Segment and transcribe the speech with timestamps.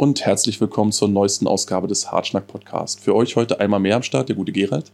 [0.00, 3.00] Und herzlich willkommen zur neuesten Ausgabe des Hartschnack Podcast.
[3.00, 4.90] Für euch heute einmal mehr am Start, der gute Gerald.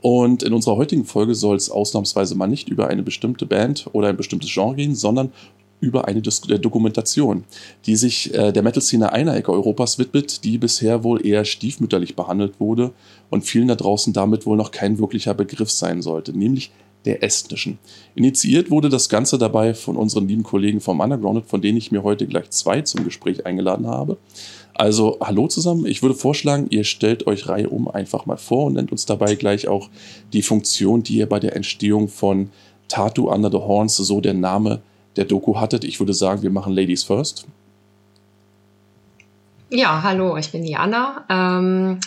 [0.00, 4.06] Und in unserer heutigen Folge soll es ausnahmsweise mal nicht über eine bestimmte Band oder
[4.06, 5.32] ein bestimmtes Genre gehen, sondern
[5.80, 7.42] über eine Dis äh, Dokumentation,
[7.86, 12.60] die sich äh, der Metal-Szene einer Ecke Europas widmet, die bisher wohl eher stiefmütterlich behandelt
[12.60, 12.92] wurde
[13.30, 16.70] und vielen da draußen damit wohl noch kein wirklicher Begriff sein sollte, nämlich
[17.04, 17.78] der estnischen.
[18.14, 22.02] Initiiert wurde das Ganze dabei von unseren lieben Kollegen vom Underground, von denen ich mir
[22.02, 24.16] heute gleich zwei zum Gespräch eingeladen habe.
[24.74, 28.74] Also hallo zusammen, ich würde vorschlagen, ihr stellt euch Reihe um einfach mal vor und
[28.74, 29.88] nennt uns dabei gleich auch
[30.32, 32.50] die Funktion, die ihr bei der Entstehung von
[32.88, 34.82] Tattoo Under the Horns, so der Name
[35.16, 35.84] der Doku hattet.
[35.84, 37.46] Ich würde sagen, wir machen Ladies First.
[39.70, 41.24] Ja, hallo, ich bin Anna.
[41.28, 42.00] Ähm,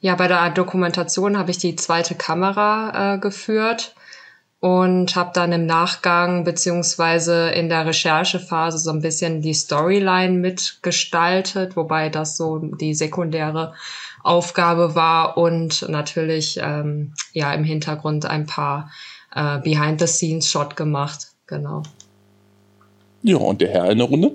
[0.00, 3.94] ja, bei der Dokumentation habe ich die zweite Kamera äh, geführt
[4.60, 11.76] und habe dann im Nachgang beziehungsweise in der Recherchephase so ein bisschen die Storyline mitgestaltet,
[11.76, 13.74] wobei das so die sekundäre
[14.24, 18.90] Aufgabe war und natürlich ähm, ja im Hintergrund ein paar
[19.34, 21.82] äh, Behind-the-Scenes-Shot gemacht, genau.
[23.22, 24.32] Ja, und der Herr in der Runde?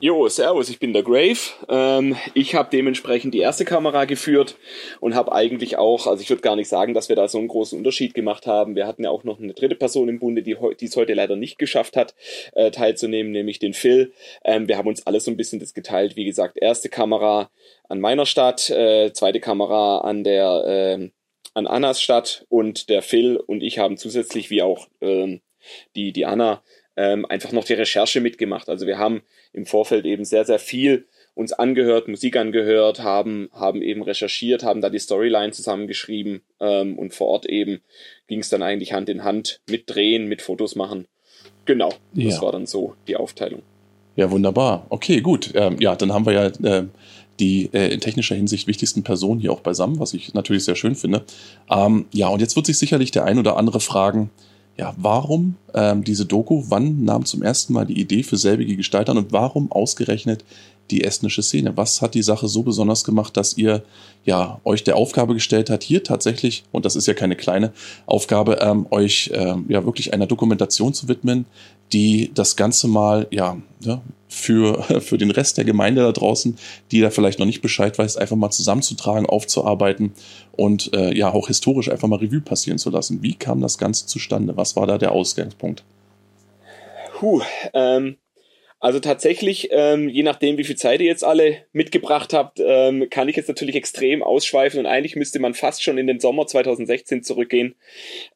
[0.00, 1.40] Jo, servus, ich bin der Grave.
[1.68, 4.54] Ähm, ich habe dementsprechend die erste Kamera geführt
[5.00, 7.48] und habe eigentlich auch, also ich würde gar nicht sagen, dass wir da so einen
[7.48, 8.76] großen Unterschied gemacht haben.
[8.76, 11.58] Wir hatten ja auch noch eine dritte Person im Bunde, die es heute leider nicht
[11.58, 12.14] geschafft hat,
[12.52, 14.12] äh, teilzunehmen, nämlich den Phil.
[14.44, 16.14] Ähm, wir haben uns alles so ein bisschen das geteilt.
[16.14, 17.50] Wie gesagt, erste Kamera
[17.88, 21.10] an meiner Stadt, äh, zweite Kamera an der äh,
[21.54, 25.40] an Annas Stadt und der Phil und ich haben zusätzlich wie auch ähm,
[25.96, 26.62] die die Anna
[26.96, 28.68] ähm, einfach noch die Recherche mitgemacht.
[28.68, 29.22] Also wir haben
[29.52, 34.80] im Vorfeld eben sehr, sehr viel uns angehört, Musik angehört, haben, haben eben recherchiert, haben
[34.80, 37.80] da die Storyline zusammengeschrieben ähm, und vor Ort eben
[38.26, 41.06] ging es dann eigentlich Hand in Hand mit Drehen, mit Fotos machen.
[41.64, 42.42] Genau, das ja.
[42.42, 43.62] war dann so die Aufteilung.
[44.16, 44.86] Ja, wunderbar.
[44.88, 45.52] Okay, gut.
[45.54, 46.86] Ähm, ja, dann haben wir ja äh,
[47.38, 50.96] die äh, in technischer Hinsicht wichtigsten Personen hier auch beisammen, was ich natürlich sehr schön
[50.96, 51.24] finde.
[51.70, 54.30] Ähm, ja, und jetzt wird sich sicherlich der ein oder andere fragen,
[54.78, 59.12] ja, warum ähm, diese Doku, wann nahm zum ersten Mal die Idee für selbige Gestalter
[59.12, 60.44] und warum ausgerechnet
[60.90, 61.76] die estnische Szene?
[61.76, 63.82] Was hat die Sache so besonders gemacht, dass ihr
[64.24, 67.72] ja euch der Aufgabe gestellt hat, hier tatsächlich, und das ist ja keine kleine
[68.06, 71.46] Aufgabe, ähm, euch ähm, ja wirklich einer Dokumentation zu widmen,
[71.92, 76.58] die das Ganze mal ja, ja ne, für, für den Rest der Gemeinde da draußen,
[76.90, 80.12] die da vielleicht noch nicht Bescheid weiß, einfach mal zusammenzutragen, aufzuarbeiten
[80.52, 83.22] und äh, ja auch historisch einfach mal Revue passieren zu lassen.
[83.22, 84.56] Wie kam das Ganze zustande?
[84.56, 85.84] Was war da der Ausgangspunkt?
[87.18, 87.40] Puh,
[87.74, 88.16] ähm,
[88.80, 93.28] also tatsächlich, ähm, je nachdem, wie viel Zeit ihr jetzt alle mitgebracht habt, ähm, kann
[93.28, 97.24] ich jetzt natürlich extrem ausschweifen und eigentlich müsste man fast schon in den Sommer 2016
[97.24, 97.74] zurückgehen,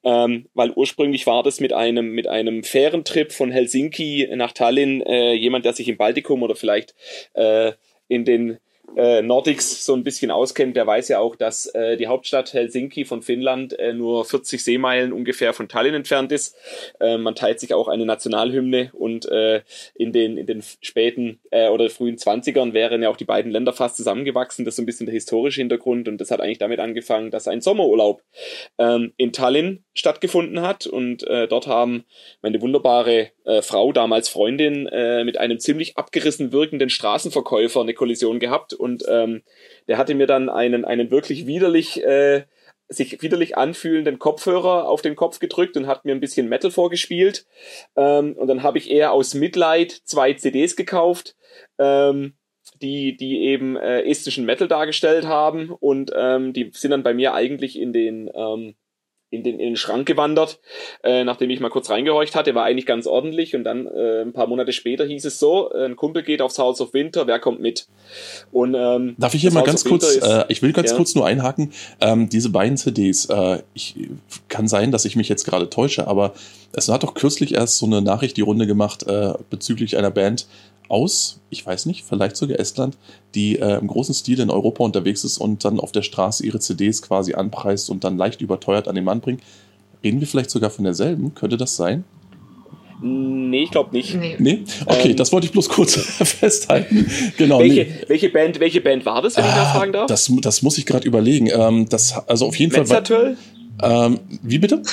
[0.02, 5.02] ähm, weil ursprünglich war das mit einem mit einem fairen Trip von Helsinki nach Tallinn
[5.02, 6.94] äh, jemand, der sich im Baltikum oder vielleicht
[7.34, 7.72] äh,
[8.08, 8.58] in den
[8.96, 13.04] äh, Nordics so ein bisschen auskennt, der weiß ja auch, dass äh, die Hauptstadt Helsinki
[13.04, 16.56] von Finnland äh, nur 40 Seemeilen ungefähr von Tallinn entfernt ist.
[17.00, 19.62] Äh, man teilt sich auch eine Nationalhymne und äh,
[19.94, 23.72] in den in den späten äh, oder frühen 20ern wären ja auch die beiden Länder
[23.72, 24.64] fast zusammengewachsen.
[24.64, 27.48] Das ist so ein bisschen der historische Hintergrund und das hat eigentlich damit angefangen, dass
[27.48, 28.22] ein Sommerurlaub
[28.78, 32.04] ähm, in Tallinn stattgefunden hat und äh, dort haben
[32.40, 38.40] meine wunderbare äh, Frau, damals Freundin, äh, mit einem ziemlich abgerissen wirkenden Straßenverkäufer eine Kollision
[38.40, 39.42] gehabt und ähm,
[39.88, 42.44] der hatte mir dann einen, einen wirklich widerlich, äh,
[42.88, 47.46] sich widerlich anfühlenden Kopfhörer auf den Kopf gedrückt und hat mir ein bisschen Metal vorgespielt.
[47.96, 51.36] Ähm, und dann habe ich eher aus Mitleid zwei CDs gekauft.
[51.78, 52.34] Ähm,
[52.80, 57.34] die, die eben äh, estischen Metal dargestellt haben und ähm, die sind dann bei mir
[57.34, 58.74] eigentlich in den ähm,
[59.32, 60.60] in den, in den Schrank gewandert,
[61.02, 64.32] äh, nachdem ich mal kurz reingehorcht hatte, war eigentlich ganz ordentlich und dann äh, ein
[64.32, 67.60] paar Monate später hieß es so, ein Kumpel geht aufs House of Winter, wer kommt
[67.60, 67.86] mit?
[68.52, 70.96] Und ähm, Darf ich hier mal House ganz kurz, ist, äh, ich will ganz ja.
[70.96, 73.94] kurz nur einhaken, ähm, diese beiden CDs, äh, ich
[74.48, 76.34] kann sein, dass ich mich jetzt gerade täusche, aber
[76.74, 80.46] es hat doch kürzlich erst so eine Nachricht die Runde gemacht äh, bezüglich einer Band,
[80.92, 82.96] aus, ich weiß nicht, vielleicht sogar Estland,
[83.34, 86.60] die äh, im großen Stil in Europa unterwegs ist und dann auf der Straße ihre
[86.60, 89.42] CDs quasi anpreist und dann leicht überteuert an den Mann bringt.
[90.04, 91.34] Reden wir vielleicht sogar von derselben?
[91.34, 92.04] Könnte das sein?
[93.00, 94.14] Nee, ich glaube nicht.
[94.14, 94.36] Nee.
[94.38, 94.64] nee?
[94.86, 97.10] Okay, ähm, das wollte ich bloß kurz festhalten.
[97.36, 97.58] Genau.
[97.58, 98.04] Welche, nee.
[98.06, 100.06] welche, Band, welche Band war das, wenn ah, ich das fragen darf?
[100.06, 101.48] Das, das muss ich gerade überlegen.
[101.52, 103.36] Ähm, das, also auf jeden Fall.
[103.82, 104.82] Ähm, wie bitte?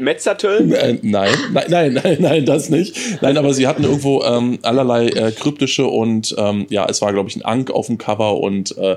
[0.00, 0.72] Metzatöl?
[0.72, 2.96] Äh, nein, nein, nein, nein, nein, das nicht.
[3.22, 7.28] Nein, aber sie hatten irgendwo ähm, allerlei äh, kryptische und ähm, ja, es war, glaube
[7.28, 8.96] ich, ein Ankh auf dem Cover und äh,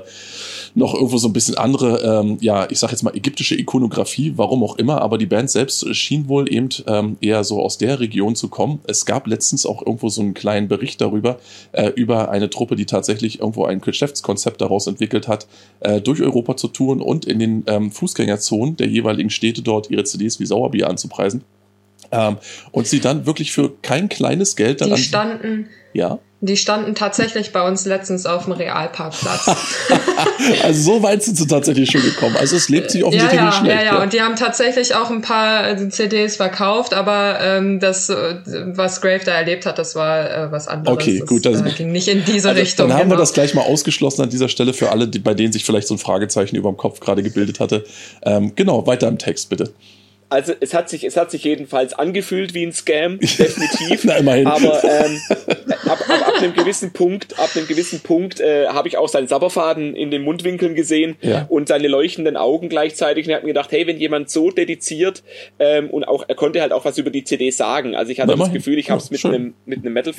[0.74, 4.62] noch irgendwo so ein bisschen andere, ähm, ja, ich sag jetzt mal ägyptische Ikonografie, warum
[4.62, 8.36] auch immer, aber die Band selbst schien wohl eben ähm, eher so aus der Region
[8.36, 8.80] zu kommen.
[8.86, 11.38] Es gab letztens auch irgendwo so einen kleinen Bericht darüber,
[11.72, 15.46] äh, über eine Truppe, die tatsächlich irgendwo ein Geschäftskonzept daraus entwickelt hat,
[15.80, 20.04] äh, durch Europa zu touren und in den ähm, Fußgängerzonen der jeweiligen Städte dort ihre
[20.04, 21.44] CDs wie Sauerbier anzupreisen.
[22.12, 22.38] Ähm,
[22.72, 26.18] und sie dann wirklich für kein kleines Geld dann Die an, standen, ja.
[26.40, 29.50] die standen tatsächlich bei uns letztens auf dem Realparkplatz.
[30.62, 32.36] Also so weit sind sie tatsächlich schon gekommen.
[32.36, 33.84] Also es lebt sich ja, offensichtlich ja, nicht schlecht.
[33.84, 34.02] ja, ja.
[34.02, 38.36] Und die haben tatsächlich auch ein paar äh, CDs verkauft, aber ähm, das, äh,
[38.74, 40.94] was Grave da erlebt hat, das war äh, was anderes.
[40.96, 42.88] Okay, gut, Das das- äh, ging nicht in diese Also, Richtung.
[42.88, 43.20] Dann haben wir genau.
[43.20, 45.94] das gleich mal ausgeschlossen an dieser Stelle für alle, die, bei denen sich vielleicht so
[45.94, 47.84] ein Fragezeichen über dem Kopf gerade gebildet hatte.
[48.22, 49.72] Ähm, genau, weiter im Text bitte.
[50.30, 54.04] Also es hat sich, es hat sich jedenfalls angefühlt wie ein Scam, definitiv.
[54.04, 54.46] Na, immerhin.
[54.46, 55.20] Aber ähm,
[55.86, 59.26] ab, ab, ab einem gewissen Punkt, ab einem gewissen Punkt äh, habe ich auch seinen
[59.28, 61.46] Sabberfaden in den Mundwinkeln gesehen Ja.
[61.48, 63.26] und seine leuchtenden Augen gleichzeitig.
[63.26, 65.22] Und ich habe mir gedacht, hey, wenn jemand so dediziert
[65.58, 67.94] ähm, und auch er konnte halt auch was über die CD sagen.
[67.96, 68.52] Also ich hatte Na, das.
[68.52, 69.34] Gefühl, ich habe es Ja, mit schön.
[69.34, 70.14] einem mit einem Metal.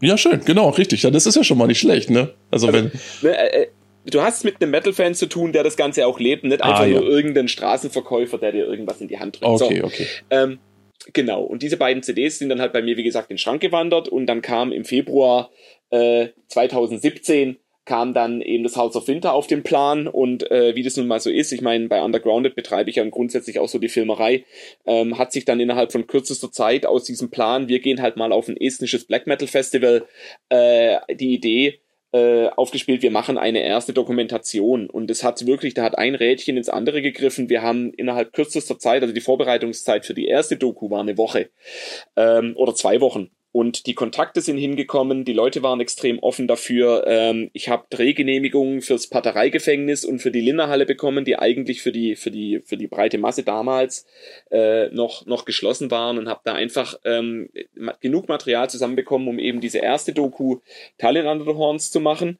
[0.00, 1.02] Ja, schön, genau, richtig.
[1.02, 2.30] Ja, das ist ja schon mal nicht schlecht, ne?
[2.50, 2.92] Also wenn.
[3.20, 3.66] Ne, äh, äh,
[4.04, 6.70] Du hast es mit einem Metal-Fan zu tun, der das Ganze auch lebt, nicht Ah,
[6.70, 7.00] einfach ja.
[7.00, 9.62] nur irgendein Straßenverkäufer, der dir irgendwas in die Hand drückt.
[9.62, 9.86] Okay, so.
[9.86, 10.06] okay.
[10.30, 10.58] Ähm,
[11.12, 13.60] genau, und diese beiden CDs sind dann halt bei mir, wie gesagt, in den Schrank
[13.60, 15.50] gewandert und dann kam im Februar
[15.90, 20.84] äh, 2017 kam dann eben das House of Winter auf den Plan und äh, wie
[20.84, 23.78] das nun mal so ist, ich meine, bei Undergrounded betreibe ich ja grundsätzlich auch so
[23.78, 24.44] die Filmerei,
[24.86, 28.32] ähm, hat sich dann innerhalb von kürzester Zeit aus diesem Plan, wir gehen halt mal
[28.32, 30.06] auf ein estnisches Black Metal Festival,
[30.48, 31.80] äh, die Idee
[32.12, 36.56] äh, aufgespielt, wir machen eine erste Dokumentation und es hat wirklich, da hat ein Rädchen
[36.56, 37.48] ins andere gegriffen.
[37.48, 41.50] Wir haben innerhalb kürzester Zeit, also die Vorbereitungszeit für die erste Doku war eine Woche
[42.16, 43.30] ähm, oder zwei Wochen.
[43.52, 47.04] Und die Kontakte sind hingekommen, die Leute waren extrem offen dafür.
[47.06, 52.16] Ähm, ich habe Drehgenehmigungen fürs Patereigefängnis und für die Linnerhalle bekommen, die eigentlich für die
[52.16, 54.06] für die für die breite Masse damals
[54.50, 57.50] äh, noch noch geschlossen waren und habe da einfach ähm,
[58.00, 60.60] genug Material zusammenbekommen, um eben diese erste Doku
[60.96, 62.38] Tallinn Under the Horns zu machen.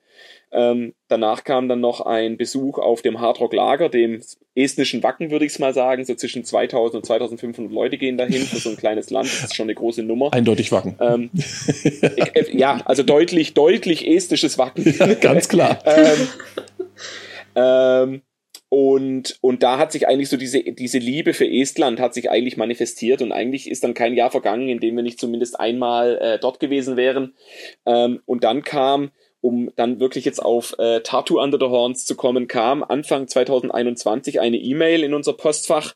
[0.52, 4.21] Ähm, danach kam dann noch ein Besuch auf dem Hardrock Lager, dem
[4.54, 6.04] estnischen Wacken, würde ich es mal sagen.
[6.04, 9.28] So zwischen 2000 und 2500 Leute gehen dahin für so ein kleines Land.
[9.28, 10.32] Das ist schon eine große Nummer.
[10.32, 10.97] Eindeutig wacken.
[11.00, 11.30] Ähm,
[12.02, 14.85] äh, ja, also deutlich, deutlich estnisches Wacken.
[15.21, 15.78] Ganz klar.
[15.87, 16.28] ähm,
[17.54, 18.23] ähm,
[18.68, 22.56] und, und da hat sich eigentlich so diese, diese Liebe für Estland hat sich eigentlich
[22.56, 26.38] manifestiert und eigentlich ist dann kein Jahr vergangen, in dem wir nicht zumindest einmal äh,
[26.38, 27.35] dort gewesen wären.
[27.85, 29.11] Ähm, und dann kam,
[29.42, 34.40] um dann wirklich jetzt auf äh, Tartu Under the Horns zu kommen, kam Anfang 2021
[34.40, 35.94] eine E-Mail in unser Postfach,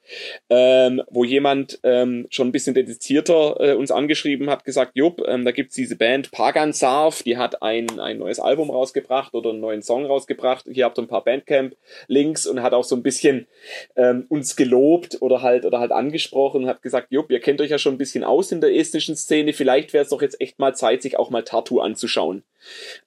[0.51, 5.45] ähm, wo jemand ähm, schon ein bisschen dedizierter äh, uns angeschrieben hat, gesagt, Jupp, ähm,
[5.45, 9.61] da gibt's diese Band Pagan Sarf, die hat ein, ein neues Album rausgebracht oder einen
[9.61, 10.67] neuen Song rausgebracht.
[10.71, 13.47] Hier habt ihr ein paar Bandcamp-Links und hat auch so ein bisschen
[13.95, 17.71] ähm, uns gelobt oder halt oder halt angesprochen und hat gesagt, Jupp, ihr kennt euch
[17.71, 20.59] ja schon ein bisschen aus in der estnischen Szene, vielleicht wäre es doch jetzt echt
[20.59, 22.43] mal Zeit, sich auch mal Tartu anzuschauen.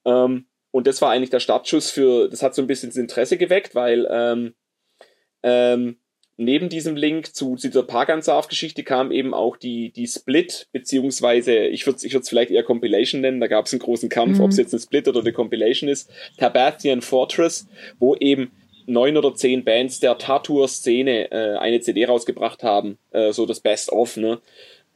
[0.05, 0.28] Ähm,
[0.71, 3.75] und das war eigentlich der Startschuss für, das hat so ein bisschen das Interesse geweckt,
[3.75, 4.53] weil ähm,
[5.43, 5.97] ähm,
[6.37, 11.85] neben diesem Link zu, zu dieser Pagan-Sarf-Geschichte kam eben auch die, die Split, beziehungsweise ich
[11.85, 14.45] würde es ich würd's vielleicht eher Compilation nennen, da gab es einen großen Kampf, Mhm.
[14.45, 17.67] ob es jetzt eine Split oder eine Compilation ist, Tabathian Fortress,
[17.99, 18.51] wo eben
[18.85, 24.17] neun oder zehn Bands der Tatur-Szene äh, eine CD rausgebracht haben, äh, so das Best-of,
[24.17, 24.39] ne?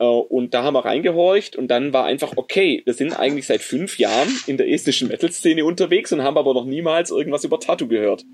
[0.04, 3.62] Äh, Und da haben wir reingehorcht und dann war einfach, okay, wir sind eigentlich seit
[3.62, 7.88] fünf Jahren in der estnischen Metal-Szene unterwegs und haben aber noch niemals irgendwas über Tattoo
[7.88, 8.26] gehört.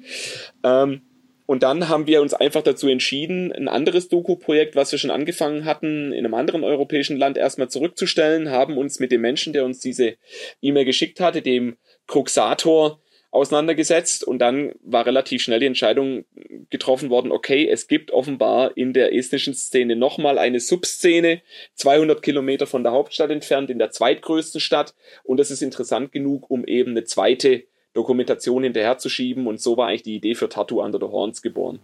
[0.64, 1.02] Ähm,
[1.46, 5.66] und dann haben wir uns einfach dazu entschieden, ein anderes Doku-Projekt, was wir schon angefangen
[5.66, 9.80] hatten, in einem anderen europäischen Land erstmal zurückzustellen, haben uns mit dem Menschen, der uns
[9.80, 10.16] diese
[10.62, 16.26] E-Mail geschickt hatte, dem Cruxator, auseinandergesetzt und dann war relativ schnell die Entscheidung
[16.70, 21.42] getroffen worden, okay, es gibt offenbar in der estnischen Szene nochmal eine Subszene,
[21.76, 26.50] 200 Kilometer von der Hauptstadt entfernt, in der zweitgrößten Stadt und das ist interessant genug,
[26.50, 31.00] um eben eine zweite Dokumentation hinterherzuschieben und so war eigentlich die Idee für Tattoo Under
[31.00, 31.80] the Horns geboren.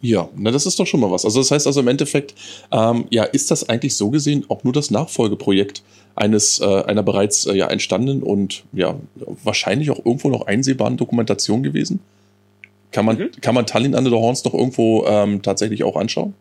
[0.00, 1.24] Ja, na, das ist doch schon mal was.
[1.24, 2.34] Also das heißt also im Endeffekt,
[2.70, 5.82] ähm, ja, ist das eigentlich so gesehen auch nur das Nachfolgeprojekt
[6.16, 8.96] eines äh, einer bereits äh, ja entstandenen und ja
[9.44, 12.00] wahrscheinlich auch irgendwo noch einsehbaren Dokumentation gewesen?
[12.90, 13.30] Kann man Mhm.
[13.40, 16.34] kann man Tallinn Under the Horns noch irgendwo ähm, tatsächlich auch anschauen?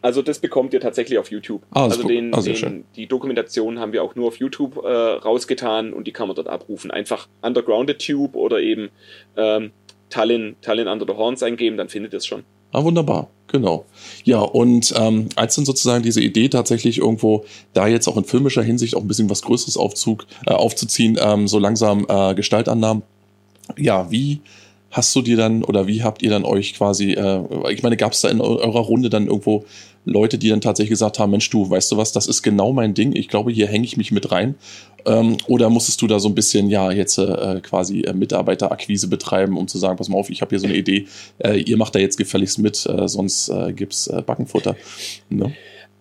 [0.00, 1.62] Also das bekommt ihr tatsächlich auf YouTube.
[1.70, 5.92] Ah, also den, ah, den, die Dokumentation haben wir auch nur auf YouTube äh, rausgetan
[5.92, 6.90] und die kann man dort abrufen.
[6.90, 8.90] Einfach Undergrounded Tube oder eben
[9.36, 9.72] ähm,
[10.08, 12.44] Tallinn, Tallinn Under the Horns eingeben, dann findet ihr es schon.
[12.72, 13.28] Ah, wunderbar.
[13.48, 13.86] Genau.
[14.24, 18.62] Ja, und ähm, als dann sozusagen diese Idee tatsächlich irgendwo da jetzt auch in filmischer
[18.62, 23.02] Hinsicht auch ein bisschen was Größeres Aufzug, äh, aufzuziehen, ähm, so langsam äh, Gestalt annahm,
[23.76, 24.42] ja, wie
[24.90, 28.12] hast du dir dann oder wie habt ihr dann euch quasi, äh, ich meine, gab
[28.12, 29.64] es da in eurer Runde dann irgendwo
[30.04, 32.94] Leute, die dann tatsächlich gesagt haben, Mensch, du, weißt du was, das ist genau mein
[32.94, 34.54] Ding, ich glaube, hier hänge ich mich mit rein.
[35.04, 39.56] Ähm, oder musstest du da so ein bisschen, ja, jetzt äh, quasi äh, Mitarbeiterakquise betreiben,
[39.56, 41.06] um zu sagen, pass mal auf, ich habe hier so eine Idee,
[41.38, 44.76] äh, ihr macht da jetzt gefälligst mit, äh, sonst äh, gibt's äh, Backenfutter.
[45.28, 45.54] Ne?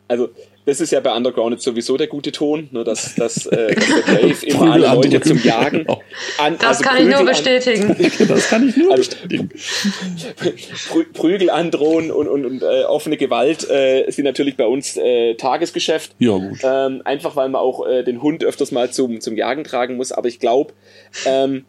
[0.07, 0.29] Also
[0.67, 3.73] das ist ja bei Underground sowieso der gute Ton, ne, dass, dass äh,
[4.05, 5.79] Dave immer alle Leute zum Jagen.
[5.79, 6.03] Genau.
[6.39, 7.89] An, das also kann Prügel ich nur bestätigen.
[7.91, 7.97] An,
[8.27, 9.49] das kann ich nur also, bestätigen.
[11.13, 16.15] Prügel androhen und, und, und äh, offene Gewalt äh, sind natürlich bei uns äh, Tagesgeschäft.
[16.19, 16.59] Ja, gut.
[16.63, 20.11] Ähm, einfach weil man auch äh, den Hund öfters mal zum, zum Jagen tragen muss.
[20.11, 20.73] Aber ich glaube,
[21.25, 21.63] ähm,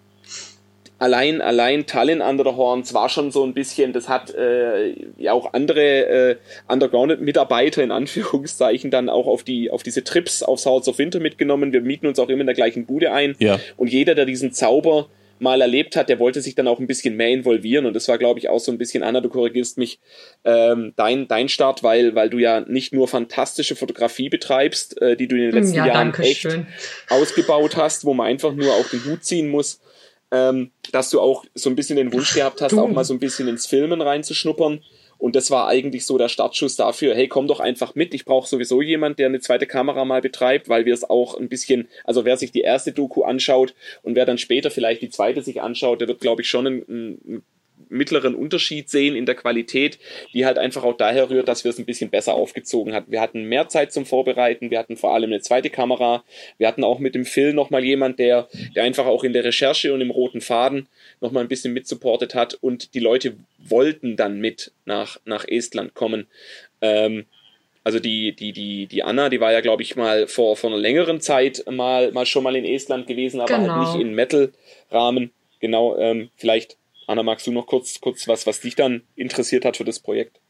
[0.98, 5.32] allein, allein Tallinn Under the Horns war schon so ein bisschen, das hat äh, ja
[5.32, 6.36] auch andere äh,
[6.68, 11.72] Underground-Mitarbeiter in Anführungszeichen dann auch auf die auf diese Trips auf South of Winter mitgenommen.
[11.72, 13.36] Wir mieten uns auch immer in der gleichen Bude ein.
[13.38, 13.58] Ja.
[13.76, 15.08] Und jeder, der diesen Zauber
[15.40, 18.18] mal erlebt hat, der wollte sich dann auch ein bisschen mehr involvieren und das war,
[18.18, 20.00] glaube ich, auch so ein bisschen, Anna, du korrigierst mich,
[20.44, 25.28] ähm, dein, dein Start, weil, weil du ja nicht nur fantastische Fotografie betreibst, äh, die
[25.28, 26.66] du in den letzten ja, Jahren echt schön.
[27.08, 29.80] ausgebaut hast, wo man einfach nur auch den Hut ziehen muss,
[30.30, 33.20] ähm, dass du auch so ein bisschen den Wunsch gehabt hast, auch mal so ein
[33.20, 34.80] bisschen ins Filmen reinzuschnuppern.
[35.18, 38.14] Und das war eigentlich so der Startschuss dafür, hey, komm doch einfach mit.
[38.14, 41.48] Ich brauche sowieso jemand, der eine zweite Kamera mal betreibt, weil wir es auch ein
[41.48, 45.42] bisschen, also wer sich die erste Doku anschaut und wer dann später vielleicht die zweite
[45.42, 47.42] sich anschaut, der wird, glaube ich, schon ein, ein
[47.90, 49.98] mittleren Unterschied sehen in der Qualität,
[50.32, 53.12] die halt einfach auch daher rührt, dass wir es ein bisschen besser aufgezogen hatten.
[53.12, 56.24] Wir hatten mehr Zeit zum Vorbereiten, wir hatten vor allem eine zweite Kamera,
[56.58, 59.92] wir hatten auch mit dem Phil nochmal jemand, der, der einfach auch in der Recherche
[59.92, 60.88] und im roten Faden
[61.20, 66.26] nochmal ein bisschen mitsupportet hat und die Leute wollten dann mit nach, nach Estland kommen.
[66.80, 67.26] Ähm,
[67.84, 70.78] also die, die, die, die Anna, die war ja, glaube ich, mal vor, vor einer
[70.78, 73.76] längeren Zeit mal, mal schon mal in Estland gewesen, aber halt genau.
[73.76, 75.30] halt nicht in Metal-Rahmen.
[75.60, 76.76] Genau, ähm, vielleicht
[77.08, 80.40] Anna, magst du noch kurz, kurz was, was dich dann interessiert hat für das Projekt?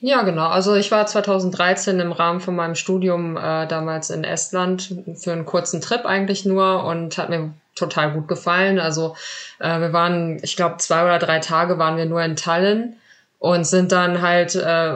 [0.00, 0.48] Ja, genau.
[0.48, 5.46] Also ich war 2013 im Rahmen von meinem Studium äh, damals in Estland für einen
[5.46, 8.78] kurzen Trip eigentlich nur und hat mir total gut gefallen.
[8.78, 9.16] Also
[9.58, 12.96] äh, wir waren, ich glaube, zwei oder drei Tage waren wir nur in Tallinn
[13.42, 14.94] und sind dann halt äh,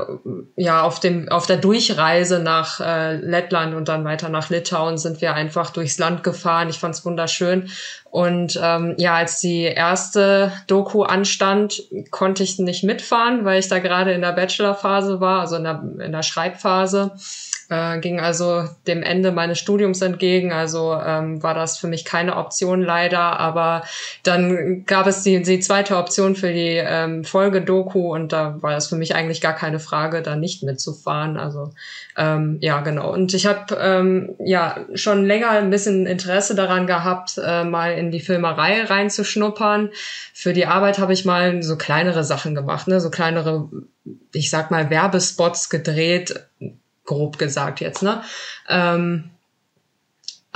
[0.55, 5.21] ja auf dem auf der Durchreise nach äh, Lettland und dann weiter nach Litauen sind
[5.21, 6.69] wir einfach durchs Land gefahren.
[6.69, 7.69] Ich fand's wunderschön
[8.17, 13.81] und ähm, ja, als die erste Doku anstand, konnte ich nicht mitfahren, weil ich da
[13.81, 17.11] gerade in der Bachelorphase war, also in der, in der Schreibphase.
[17.69, 22.37] Äh, ging also dem Ende meines Studiums entgegen, also ähm, war das für mich keine
[22.37, 23.83] Option leider, aber
[24.23, 28.87] dann gab es die, die zweite Option für die ähm, Folgedoku und da war es
[28.87, 31.37] für mich eigentlich gar keine Frage, da nicht mitzufahren.
[31.37, 31.73] Also
[32.17, 33.13] ähm, ja, genau.
[33.13, 38.13] Und ich habe ähm, ja schon länger ein bisschen Interesse daran gehabt, äh, mal in
[38.13, 39.91] die Filmerei reinzuschnuppern.
[40.33, 43.69] Für die Arbeit habe ich mal so kleinere Sachen gemacht, ne, so kleinere,
[44.33, 46.47] ich sag mal Werbespots gedreht
[47.07, 48.23] grob gesagt jetzt, ne?
[48.69, 49.31] Ähm,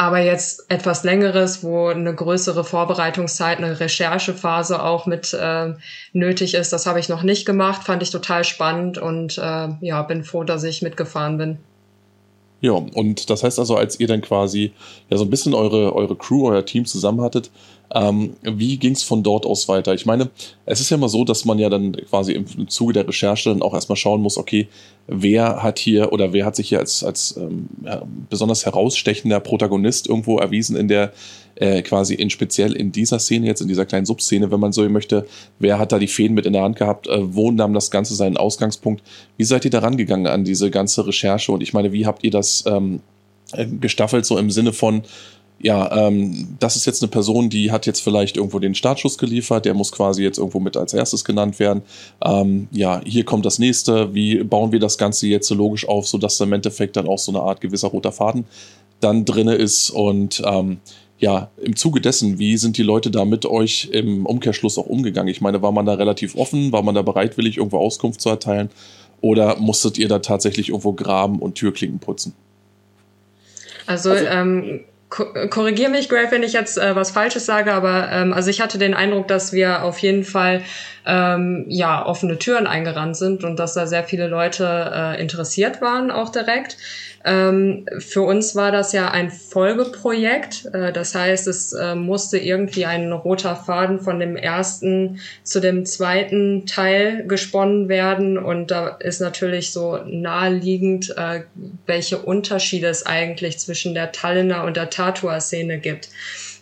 [0.00, 5.74] aber jetzt etwas längeres, wo eine größere Vorbereitungszeit, eine Recherchephase auch mit äh,
[6.14, 10.02] nötig ist, das habe ich noch nicht gemacht, fand ich total spannend und äh, ja,
[10.02, 11.58] bin froh, dass ich mitgefahren bin.
[12.62, 14.72] Ja, und das heißt also, als ihr dann quasi
[15.10, 17.50] ja so ein bisschen eure, eure Crew, euer Team zusammen hattet,
[17.92, 19.94] ähm, wie ging es von dort aus weiter?
[19.94, 20.30] Ich meine,
[20.64, 23.62] es ist ja immer so, dass man ja dann quasi im Zuge der Recherche dann
[23.62, 24.68] auch erstmal schauen muss, okay,
[25.08, 27.68] wer hat hier oder wer hat sich hier als, als ähm,
[28.28, 31.12] besonders herausstechender Protagonist irgendwo erwiesen in der,
[31.56, 34.88] äh, quasi in speziell in dieser Szene, jetzt in dieser kleinen Subszene, wenn man so
[34.88, 35.26] möchte,
[35.58, 38.14] wer hat da die Fäden mit in der Hand gehabt, äh, wo nahm das Ganze
[38.14, 39.02] seinen Ausgangspunkt?
[39.36, 41.50] Wie seid ihr da rangegangen an diese ganze Recherche?
[41.50, 43.00] Und ich meine, wie habt ihr das ähm,
[43.52, 45.02] äh, gestaffelt, so im Sinne von,
[45.62, 49.66] ja, ähm, das ist jetzt eine Person, die hat jetzt vielleicht irgendwo den Startschuss geliefert,
[49.66, 51.82] der muss quasi jetzt irgendwo mit als erstes genannt werden.
[52.24, 54.14] Ähm, ja, hier kommt das nächste.
[54.14, 57.30] Wie bauen wir das Ganze jetzt so logisch auf, sodass im Endeffekt dann auch so
[57.30, 58.46] eine Art gewisser roter Faden
[59.00, 60.78] dann drinne ist und ähm,
[61.18, 65.28] ja, im Zuge dessen, wie sind die Leute da mit euch im Umkehrschluss auch umgegangen?
[65.28, 66.72] Ich meine, war man da relativ offen?
[66.72, 68.70] War man da bereitwillig, irgendwo Auskunft zu erteilen?
[69.20, 72.32] Oder musstet ihr da tatsächlich irgendwo graben und Türklinken putzen?
[73.86, 78.32] Also, also ähm, korrigiere mich, Grave, wenn ich jetzt äh, was Falsches sage, aber ähm,
[78.32, 80.62] also ich hatte den Eindruck, dass wir auf jeden Fall
[81.04, 86.10] ähm, ja offene Türen eingerannt sind und dass da sehr viele Leute äh, interessiert waren
[86.10, 86.76] auch direkt.
[87.24, 90.66] Ähm, für uns war das ja ein Folgeprojekt.
[90.72, 95.84] Äh, das heißt, es äh, musste irgendwie ein roter Faden von dem ersten zu dem
[95.84, 98.38] zweiten Teil gesponnen werden.
[98.38, 101.42] Und da ist natürlich so naheliegend, äh,
[101.86, 106.08] welche Unterschiede es eigentlich zwischen der Tallinner und der Tatua-Szene gibt.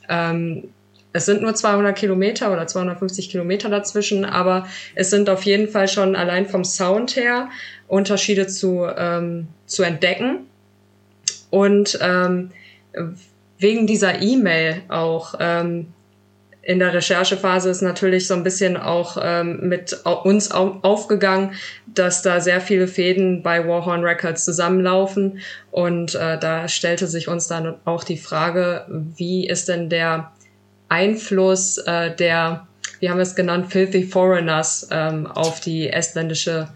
[0.09, 0.71] Ähm,
[1.13, 5.89] es sind nur 200 Kilometer oder 250 Kilometer dazwischen, aber es sind auf jeden Fall
[5.89, 7.49] schon allein vom Sound her
[7.87, 10.48] Unterschiede zu, ähm, zu entdecken.
[11.51, 12.51] Und ähm,
[13.59, 15.93] wegen dieser E-Mail auch ähm,
[16.69, 21.55] in der Recherchephase ist natürlich so ein bisschen auch ähm, mit uns aufgegangen,
[21.87, 25.39] dass da sehr viele Fäden bei Warhorn Records zusammenlaufen.
[25.71, 30.33] Und äh, da stellte sich uns dann auch die Frage, wie ist denn der
[30.91, 32.67] Einfluss äh, der,
[33.01, 36.69] wie haben wir es genannt, Filthy Foreigners ähm, auf die estländische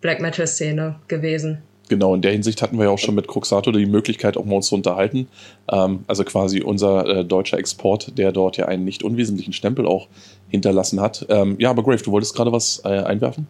[0.00, 1.62] Black Metal Szene gewesen.
[1.90, 4.54] Genau, in der Hinsicht hatten wir ja auch schon mit Cruxato die Möglichkeit, auch mal
[4.54, 5.26] uns zu unterhalten.
[5.68, 10.06] Ähm, also quasi unser äh, deutscher Export, der dort ja einen nicht unwesentlichen Stempel auch
[10.48, 11.26] hinterlassen hat.
[11.28, 13.48] Ähm, ja, aber Grave, du wolltest gerade was äh, einwerfen?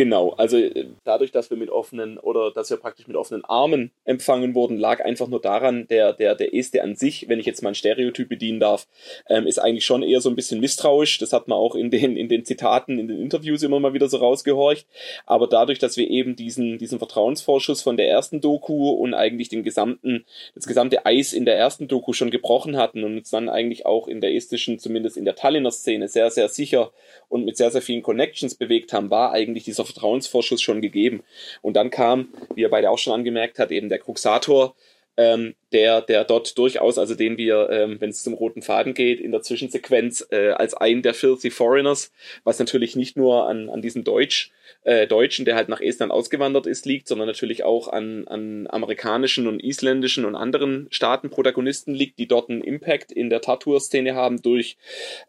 [0.00, 3.90] Genau, also äh, dadurch, dass wir mit offenen oder dass wir praktisch mit offenen Armen
[4.06, 7.62] empfangen wurden, lag einfach nur daran, der, der, der Este an sich, wenn ich jetzt
[7.62, 8.88] mal ein Stereotyp bedienen darf,
[9.28, 11.18] ähm, ist eigentlich schon eher so ein bisschen misstrauisch.
[11.18, 14.08] Das hat man auch in den, in den Zitaten, in den Interviews immer mal wieder
[14.08, 14.86] so rausgehorcht.
[15.26, 19.64] Aber dadurch, dass wir eben diesen, diesen Vertrauensvorschuss von der ersten Doku und eigentlich den
[19.64, 23.84] gesamten, das gesamte Eis in der ersten Doku schon gebrochen hatten und uns dann eigentlich
[23.84, 26.90] auch in der estischen, zumindest in der Tallinner Szene, sehr, sehr sicher
[27.28, 31.22] und mit sehr, sehr vielen Connections bewegt haben, war eigentlich dieser Vertrauensvorschuss schon gegeben.
[31.62, 34.74] Und dann kam, wie er beide auch schon angemerkt hat, eben der Cruxator,
[35.16, 39.20] ähm, der, der dort durchaus, also den wir, ähm, wenn es zum roten Faden geht,
[39.20, 42.12] in der Zwischensequenz äh, als einen der Filthy Foreigners,
[42.44, 44.50] was natürlich nicht nur an, an diesem Deutsch,
[44.82, 49.46] äh, Deutschen, der halt nach Estland ausgewandert ist, liegt, sondern natürlich auch an, an amerikanischen
[49.46, 54.76] und isländischen und anderen Staatenprotagonisten liegt, die dort einen Impact in der Tattoo-Szene haben, durch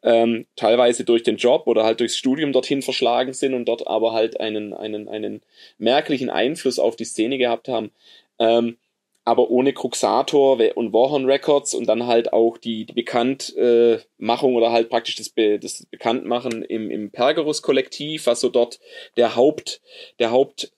[0.04, 4.14] ähm, teilweise durch den Job oder halt durchs Studium dorthin verschlagen sind und dort aber
[4.14, 5.42] halt einen, einen, einen
[5.78, 7.92] merklichen Einfluss auf die Szene gehabt haben.
[8.40, 8.78] Ähm,
[9.24, 14.90] aber ohne Cruxator und Warhorn Records und dann halt auch die, die Bekanntmachung oder halt
[14.90, 18.80] praktisch das, Be das Bekanntmachen im, im Pergerus-Kollektiv, was so dort
[19.18, 19.82] der Haupt,
[20.20, 20.72] der Haupt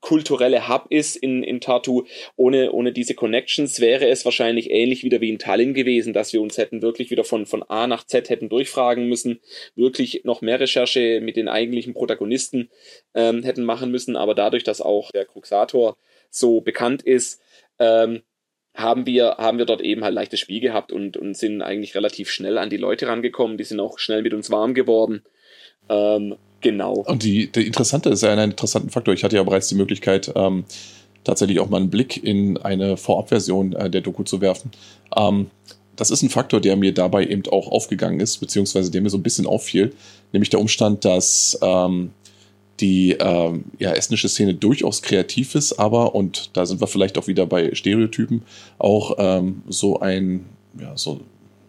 [0.00, 2.04] kulturelle Hub ist in, in Tartu.
[2.36, 6.40] Ohne, ohne diese Connections wäre es wahrscheinlich ähnlich wieder wie in Tallinn gewesen, dass wir
[6.40, 9.40] uns hätten wirklich wieder von, von A nach Z hätten durchfragen müssen,
[9.74, 12.70] wirklich noch mehr Recherche mit den eigentlichen Protagonisten
[13.14, 14.16] ähm, hätten machen müssen.
[14.16, 15.96] Aber dadurch, dass auch der Cruxator
[16.30, 17.40] so bekannt ist,
[17.80, 18.22] ähm,
[18.76, 22.30] haben wir, haben wir dort eben halt leichtes Spiel gehabt und, und sind eigentlich relativ
[22.30, 23.58] schnell an die Leute rangekommen.
[23.58, 25.22] Die sind auch schnell mit uns warm geworden.
[25.88, 26.94] Ähm, genau.
[27.06, 29.12] Und die, der interessante ist ja ein interessanter Faktor.
[29.12, 30.64] Ich hatte ja bereits die Möglichkeit, ähm,
[31.24, 34.70] tatsächlich auch mal einen Blick in eine Vorabversion äh, der Doku zu werfen.
[35.16, 35.50] Ähm,
[35.96, 39.18] das ist ein Faktor, der mir dabei eben auch aufgegangen ist, beziehungsweise der mir so
[39.18, 39.92] ein bisschen auffiel,
[40.32, 42.12] nämlich der Umstand, dass ähm,
[42.80, 47.26] die ähm, ja, estnische Szene durchaus kreativ ist, aber, und da sind wir vielleicht auch
[47.26, 48.42] wieder bei Stereotypen,
[48.78, 50.46] auch ähm, so ein,
[50.80, 51.20] ja, so,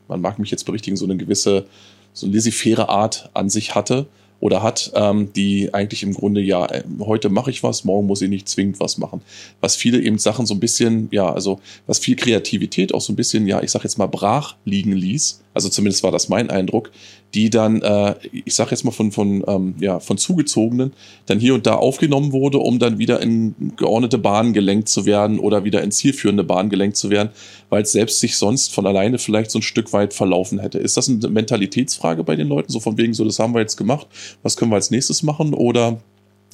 [0.08, 1.65] man mag mich jetzt berichtigen, so eine gewisse,
[2.13, 4.08] so eine Art an sich hatte,
[4.41, 8.21] oder hat, ähm, die eigentlich im Grunde ja, äh, heute mache ich was, morgen muss
[8.21, 9.21] ich nicht zwingend was machen.
[9.62, 13.15] Was viele eben Sachen so ein bisschen, ja, also was viel Kreativität auch so ein
[13.15, 15.41] bisschen, ja, ich sag jetzt mal brach liegen ließ.
[15.54, 16.92] Also zumindest war das mein Eindruck,
[17.34, 20.94] die dann, äh, ich sag jetzt mal von, von, ähm, ja, von Zugezogenen
[21.26, 25.40] dann hier und da aufgenommen wurde, um dann wieder in geordnete Bahnen gelenkt zu werden
[25.40, 27.30] oder wieder in zielführende Bahnen gelenkt zu werden,
[27.70, 30.80] weil es selbst sich sonst von alleine vielleicht so ein Stück weit verlaufen hätte.
[30.80, 32.72] Ist das eine Mentalitätsfrage bei den Leuten?
[32.72, 34.08] So von wegen, so das haben wir jetzt gemacht,
[34.44, 35.54] was können wir als nächstes machen?
[35.54, 36.02] Oder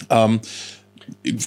[0.10, 0.40] ähm,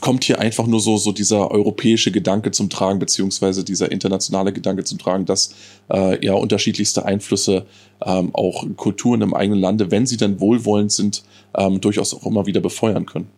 [0.01, 4.85] kommt hier einfach nur so, so dieser europäische Gedanke zum Tragen, beziehungsweise dieser internationale Gedanke
[4.85, 5.55] zum Tragen, dass
[5.93, 7.67] äh, ja unterschiedlichste Einflüsse
[8.05, 11.23] ähm, auch Kulturen im eigenen Lande, wenn sie dann wohlwollend sind,
[11.57, 13.29] ähm, durchaus auch immer wieder befeuern können.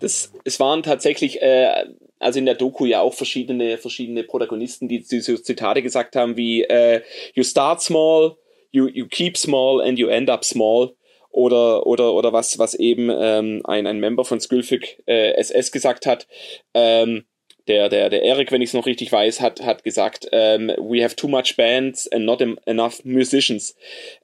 [0.00, 1.86] Das, es waren tatsächlich, äh,
[2.18, 6.62] also in der Doku ja auch verschiedene, verschiedene Protagonisten, die diese Zitate gesagt haben wie
[6.62, 7.02] äh,
[7.34, 8.36] You start small,
[8.72, 10.95] you, you keep small and you end up small
[11.36, 16.06] oder oder oder was was eben ähm, ein ein Member von Skülfik äh, SS gesagt
[16.06, 16.26] hat.
[16.72, 17.24] Ähm,
[17.68, 21.04] der der der Eric, wenn ich es noch richtig weiß, hat hat gesagt, ähm, we
[21.04, 23.76] have too much bands and not enough musicians.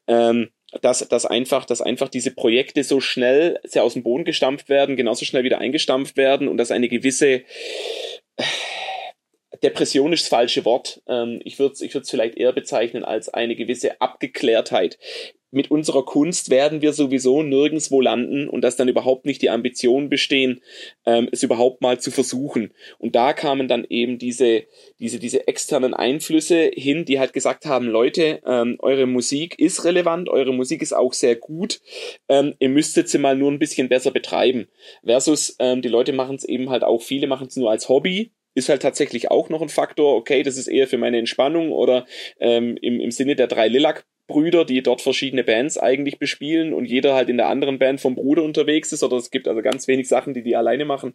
[0.06, 4.70] Ähm, dass, dass einfach, dass einfach diese Projekte so schnell sehr aus dem Boden gestampft
[4.70, 7.42] werden, genauso schnell wieder eingestampft werden und dass eine gewisse
[9.62, 11.02] Depression ist das falsche Wort.
[11.06, 14.98] Ähm, ich würde es ich vielleicht eher bezeichnen als eine gewisse Abgeklärtheit
[15.52, 20.08] mit unserer Kunst werden wir sowieso nirgendswo landen und dass dann überhaupt nicht die Ambitionen
[20.08, 20.62] bestehen,
[21.04, 22.72] ähm, es überhaupt mal zu versuchen.
[22.98, 24.64] Und da kamen dann eben diese,
[24.98, 30.30] diese, diese externen Einflüsse hin, die halt gesagt haben, Leute, ähm, eure Musik ist relevant,
[30.30, 31.80] eure Musik ist auch sehr gut,
[32.28, 34.68] ähm, ihr müsstet sie mal nur ein bisschen besser betreiben.
[35.04, 38.32] Versus ähm, die Leute machen es eben halt auch, viele machen es nur als Hobby,
[38.54, 42.06] ist halt tatsächlich auch noch ein Faktor, okay, das ist eher für meine Entspannung oder
[42.40, 46.86] ähm, im, im Sinne der drei Lilac Brüder, die dort verschiedene Bands eigentlich bespielen und
[46.86, 49.88] jeder halt in der anderen Band vom Bruder unterwegs ist oder es gibt also ganz
[49.88, 51.14] wenig Sachen, die die alleine machen.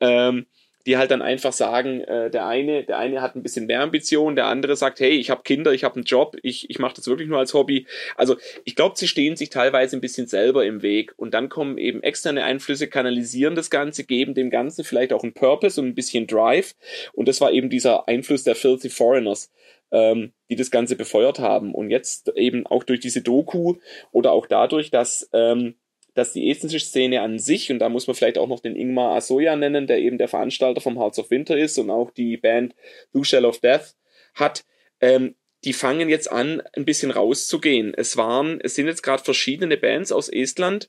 [0.00, 0.46] Ähm,
[0.88, 4.36] die halt dann einfach sagen, äh, der eine, der eine hat ein bisschen mehr Ambition,
[4.36, 7.06] der andere sagt, hey, ich habe Kinder, ich habe einen Job, ich, ich mache das
[7.06, 7.86] wirklich nur als Hobby.
[8.16, 11.76] Also ich glaube, sie stehen sich teilweise ein bisschen selber im Weg und dann kommen
[11.76, 15.94] eben externe Einflüsse, kanalisieren das Ganze, geben dem Ganzen vielleicht auch einen Purpose und ein
[15.94, 16.74] bisschen Drive
[17.12, 19.52] und das war eben dieser Einfluss der Filthy Foreigners
[19.90, 21.74] ähm, die das Ganze befeuert haben.
[21.74, 23.76] Und jetzt eben auch durch diese Doku
[24.12, 25.76] oder auch dadurch, dass, ähm,
[26.18, 29.14] dass die estnische Szene an sich, und da muss man vielleicht auch noch den Ingmar
[29.16, 32.74] Asoya nennen, der eben der Veranstalter vom Hearts of Winter ist und auch die Band
[33.12, 33.94] Blue Shell of Death
[34.34, 34.64] hat,
[35.00, 37.92] ähm, die fangen jetzt an, ein bisschen rauszugehen.
[37.94, 40.88] Es waren, es sind jetzt gerade verschiedene Bands aus Estland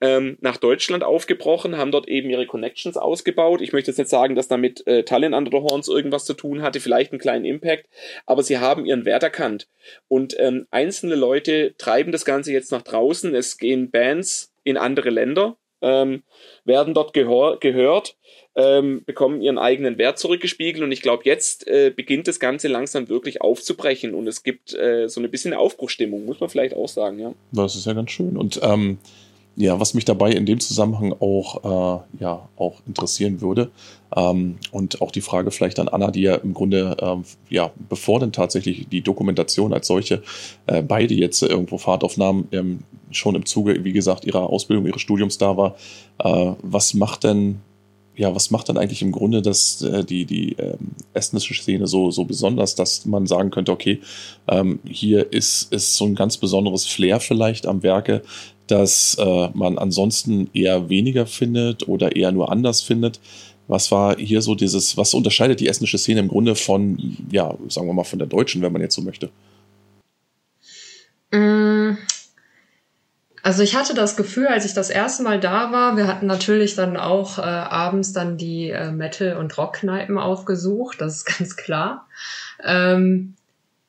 [0.00, 3.60] ähm, nach Deutschland aufgebrochen, haben dort eben ihre Connections ausgebaut.
[3.60, 6.62] Ich möchte jetzt nicht sagen, dass damit äh, Talent Under the Horns irgendwas zu tun
[6.62, 7.86] hatte, vielleicht einen kleinen Impact,
[8.26, 9.68] aber sie haben ihren Wert erkannt.
[10.08, 13.34] Und ähm, einzelne Leute treiben das Ganze jetzt nach draußen.
[13.34, 16.22] Es gehen Bands in andere Länder, ähm,
[16.64, 18.16] werden dort gehört
[18.56, 23.08] ähm, bekommen ihren eigenen Wert zurückgespiegelt und ich glaube, jetzt äh, beginnt das Ganze langsam
[23.08, 27.18] wirklich aufzubrechen und es gibt äh, so ein bisschen Aufbruchstimmung, muss man vielleicht auch sagen,
[27.18, 27.32] ja.
[27.52, 28.98] Das ist ja ganz schön und ähm,
[29.56, 33.70] ja, was mich dabei in dem Zusammenhang auch, äh, ja, auch interessieren würde
[34.16, 38.20] ähm, und auch die Frage vielleicht an Anna, die ja im Grunde, ähm, ja, bevor
[38.20, 40.22] denn tatsächlich die Dokumentation als solche
[40.66, 45.02] äh, beide jetzt irgendwo Fahrt aufnahmen, ähm, schon im Zuge, wie gesagt, ihrer Ausbildung, ihres
[45.02, 45.76] Studiums da war,
[46.18, 47.60] äh, was macht denn
[48.16, 52.10] ja, was macht dann eigentlich im Grunde das, äh, die, die ähm, estnische Szene so,
[52.10, 54.00] so besonders, dass man sagen könnte, okay,
[54.46, 58.20] ähm, hier ist, ist so ein ganz besonderes Flair vielleicht am Werke,
[58.66, 63.20] das äh, man ansonsten eher weniger findet oder eher nur anders findet.
[63.68, 67.86] Was war hier so dieses, was unterscheidet die estnische Szene im Grunde von, ja, sagen
[67.86, 69.30] wir mal, von der deutschen, wenn man jetzt so möchte?
[71.32, 71.96] Mm,
[73.50, 76.76] also ich hatte das Gefühl, als ich das erste Mal da war, wir hatten natürlich
[76.76, 82.06] dann auch äh, abends dann die äh, Metal- und Rockkneipen aufgesucht, das ist ganz klar.
[82.64, 83.34] Ähm,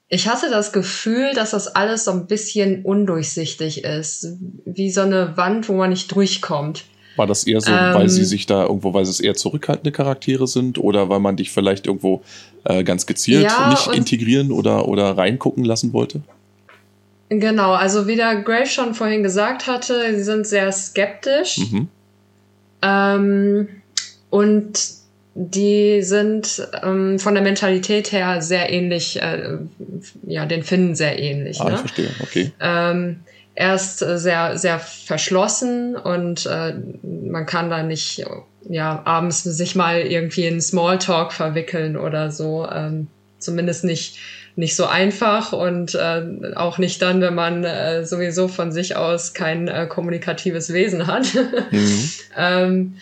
[0.10, 4.30] ich hatte das Gefühl, dass das alles so ein bisschen undurchsichtig ist,
[4.66, 6.86] wie so eine Wand, wo man nicht durchkommt.
[7.16, 10.48] War das eher so, ähm, weil sie sich da irgendwo, weil es eher zurückhaltende Charaktere
[10.48, 12.24] sind oder weil man dich vielleicht irgendwo
[12.64, 16.22] äh, ganz gezielt ja, nicht integrieren oder, oder reingucken lassen wollte?
[17.34, 21.60] Genau, also wie der Grace schon vorhin gesagt hatte, sie sind sehr skeptisch.
[21.60, 21.88] Mhm.
[22.82, 23.70] Ähm,
[24.30, 24.74] und
[25.34, 29.60] die sind ähm, von der Mentalität her sehr ähnlich, äh,
[30.28, 31.62] ja, den Finnen sehr ähnlich.
[31.62, 31.76] Ah, ne?
[31.76, 32.52] ich verstehe, okay.
[32.60, 33.22] Ähm,
[33.56, 38.26] er ist sehr, sehr verschlossen und äh, man kann da nicht,
[38.68, 42.68] ja, abends sich mal irgendwie in Smalltalk verwickeln oder so.
[42.70, 43.08] Ähm,
[43.40, 44.18] zumindest nicht
[44.56, 49.34] nicht so einfach und äh, auch nicht dann, wenn man äh, sowieso von sich aus
[49.34, 51.28] kein äh, kommunikatives Wesen hat.
[51.72, 52.10] Mhm.
[52.38, 52.94] ähm,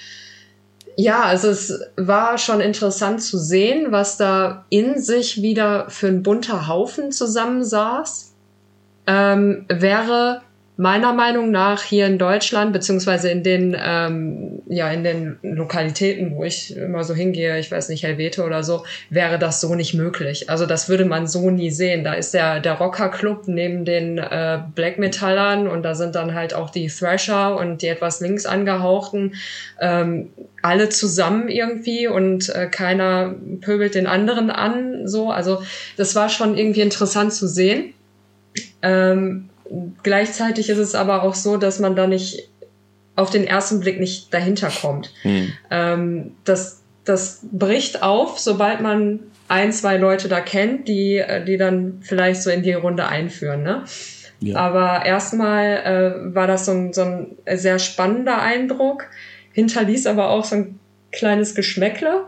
[0.96, 6.24] ja, also es war schon interessant zu sehen, was da in sich wieder für ein
[6.24, 8.34] bunter Haufen zusammensaß.
[9.08, 10.42] Ähm, wäre
[10.80, 16.46] meiner Meinung nach hier in Deutschland, beziehungsweise in den, ähm, ja, in den Lokalitäten, wo
[16.46, 20.50] ich immer so hingehe, ich weiß nicht, Helvete oder so, wäre das so nicht möglich.
[20.50, 22.06] Also das würde man so nie sehen.
[22.06, 26.54] Da ist der, der Rocker-Club neben den äh, Black Metallern und da sind dann halt
[26.54, 29.36] auch die Thrasher und die etwas links angehauchten,
[29.82, 30.30] ähm,
[30.62, 35.30] alle zusammen irgendwie und äh, keiner pöbelt den anderen an, so.
[35.30, 35.62] Also
[35.98, 37.94] das war schon irgendwie interessant zu sehen.
[38.82, 39.50] Ähm,
[40.04, 42.50] gleichzeitig ist es aber auch so, dass man da nicht
[43.16, 45.12] auf den ersten Blick nicht dahinter kommt.
[45.24, 45.52] Hm.
[45.70, 52.00] Ähm, das, das bricht auf, sobald man ein, zwei Leute da kennt, die, die dann
[52.02, 53.64] vielleicht so in die Runde einführen.
[53.64, 53.84] Ne?
[54.40, 54.58] Ja.
[54.58, 59.06] Aber erstmal äh, war das so ein, so ein sehr spannender Eindruck,
[59.54, 60.80] hinterließ aber auch so ein
[61.12, 62.26] kleines Geschmäckle.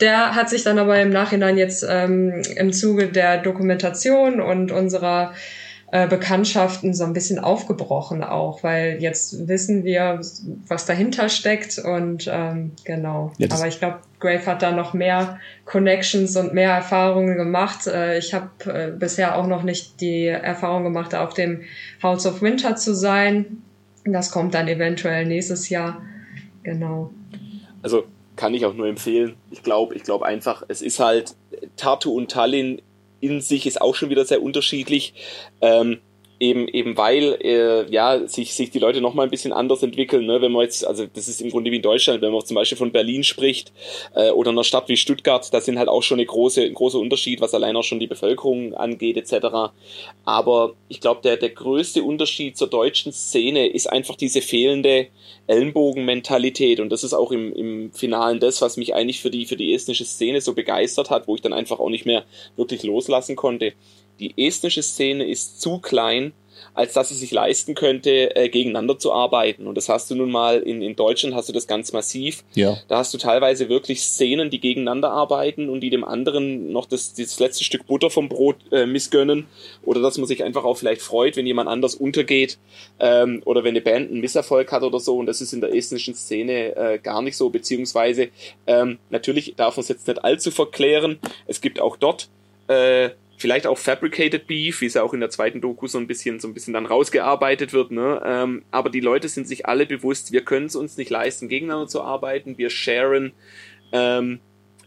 [0.00, 5.34] Der hat sich dann aber im Nachhinein jetzt ähm, im Zuge der Dokumentation und unserer
[5.34, 5.61] äh,
[6.08, 10.20] Bekanntschaften so ein bisschen aufgebrochen auch, weil jetzt wissen wir,
[10.66, 13.32] was dahinter steckt und ähm, genau.
[13.36, 17.86] Ja, Aber ich glaube, Grave hat da noch mehr Connections und mehr Erfahrungen gemacht.
[17.86, 21.60] Äh, ich habe äh, bisher auch noch nicht die Erfahrung gemacht, auf dem
[22.02, 23.62] House of Winter zu sein.
[24.06, 26.00] Das kommt dann eventuell nächstes Jahr.
[26.62, 27.10] Genau.
[27.82, 28.04] Also
[28.36, 29.34] kann ich auch nur empfehlen.
[29.50, 31.34] Ich glaube, ich glaube einfach, es ist halt
[31.76, 32.80] Tartu und Tallinn
[33.22, 35.14] in sich ist auch schon wieder sehr unterschiedlich.
[35.62, 36.00] Ähm,
[36.42, 40.26] eben, eben weil äh, ja, sich, sich die Leute noch mal ein bisschen anders entwickeln.
[40.26, 40.42] Ne?
[40.42, 42.76] Wenn man jetzt, also das ist im Grunde wie in Deutschland, wenn man zum Beispiel
[42.76, 43.72] von Berlin spricht
[44.16, 46.98] äh, oder einer Stadt wie Stuttgart, da sind halt auch schon eine große, ein großer
[46.98, 49.72] Unterschied, was allein auch schon die Bevölkerung angeht, etc.
[50.24, 55.06] Aber ich glaube, der, der größte Unterschied zur deutschen Szene ist einfach diese fehlende
[55.46, 56.80] Ellenbogenmentalität.
[56.80, 59.72] Und das ist auch im, im Finalen das, was mich eigentlich für die, für die
[59.72, 62.24] estnische Szene so begeistert hat, wo ich dann einfach auch nicht mehr
[62.56, 63.74] wirklich loslassen konnte
[64.20, 66.32] die estnische Szene ist zu klein,
[66.74, 69.66] als dass sie sich leisten könnte, äh, gegeneinander zu arbeiten.
[69.66, 72.44] Und das hast du nun mal in, in Deutschland hast du das ganz massiv.
[72.54, 72.78] Ja.
[72.88, 77.14] Da hast du teilweise wirklich Szenen, die gegeneinander arbeiten und die dem anderen noch das,
[77.14, 79.46] das letzte Stück Butter vom Brot äh, missgönnen.
[79.82, 82.58] Oder dass man sich einfach auch vielleicht freut, wenn jemand anders untergeht
[83.00, 85.18] ähm, oder wenn eine Band einen Misserfolg hat oder so.
[85.18, 87.50] Und das ist in der estnischen Szene äh, gar nicht so.
[87.50, 88.28] Beziehungsweise
[88.66, 91.18] ähm, natürlich darf man es jetzt nicht allzu verklären.
[91.46, 92.28] Es gibt auch dort
[92.68, 93.10] äh,
[93.42, 96.40] vielleicht auch Fabricated Beef, wie es ja auch in der zweiten Doku so ein bisschen,
[96.40, 98.22] so ein bisschen dann rausgearbeitet wird, ne?
[98.24, 101.88] Ähm, aber die Leute sind sich alle bewusst, wir können es uns nicht leisten, gegeneinander
[101.88, 102.56] zu arbeiten.
[102.56, 103.32] Wir sharen
[103.92, 104.40] ähm,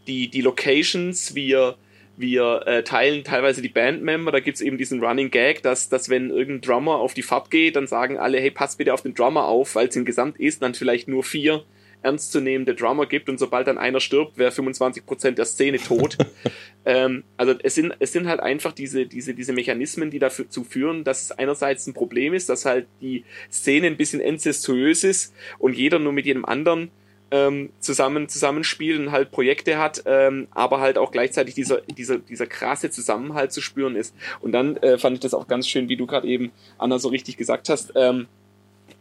[0.07, 1.75] die, die Locations, wir,
[2.17, 6.29] wir äh, teilen teilweise die Bandmember, da gibt's eben diesen Running Gag, dass, dass wenn
[6.29, 9.45] irgendein Drummer auf die Fahrt geht, dann sagen alle, hey, pass bitte auf den Drummer
[9.45, 11.65] auf, weil es in Gesamtestland vielleicht nur vier
[12.05, 16.17] ernstzunehmende Drummer gibt und sobald dann einer stirbt, wäre 25% der Szene tot.
[16.85, 21.03] ähm, also es sind, es sind halt einfach diese, diese, diese Mechanismen, die dazu führen,
[21.03, 25.75] dass es einerseits ein Problem ist, dass halt die Szene ein bisschen incestuös ist und
[25.75, 26.91] jeder nur mit jedem anderen
[27.31, 32.45] ähm, zusammen zusammenspielt und halt Projekte hat, ähm, aber halt auch gleichzeitig dieser, dieser, dieser
[32.45, 34.15] krasse Zusammenhalt zu spüren ist.
[34.41, 37.09] Und dann äh, fand ich das auch ganz schön, wie du gerade eben, Anna, so
[37.09, 38.27] richtig gesagt hast, ähm,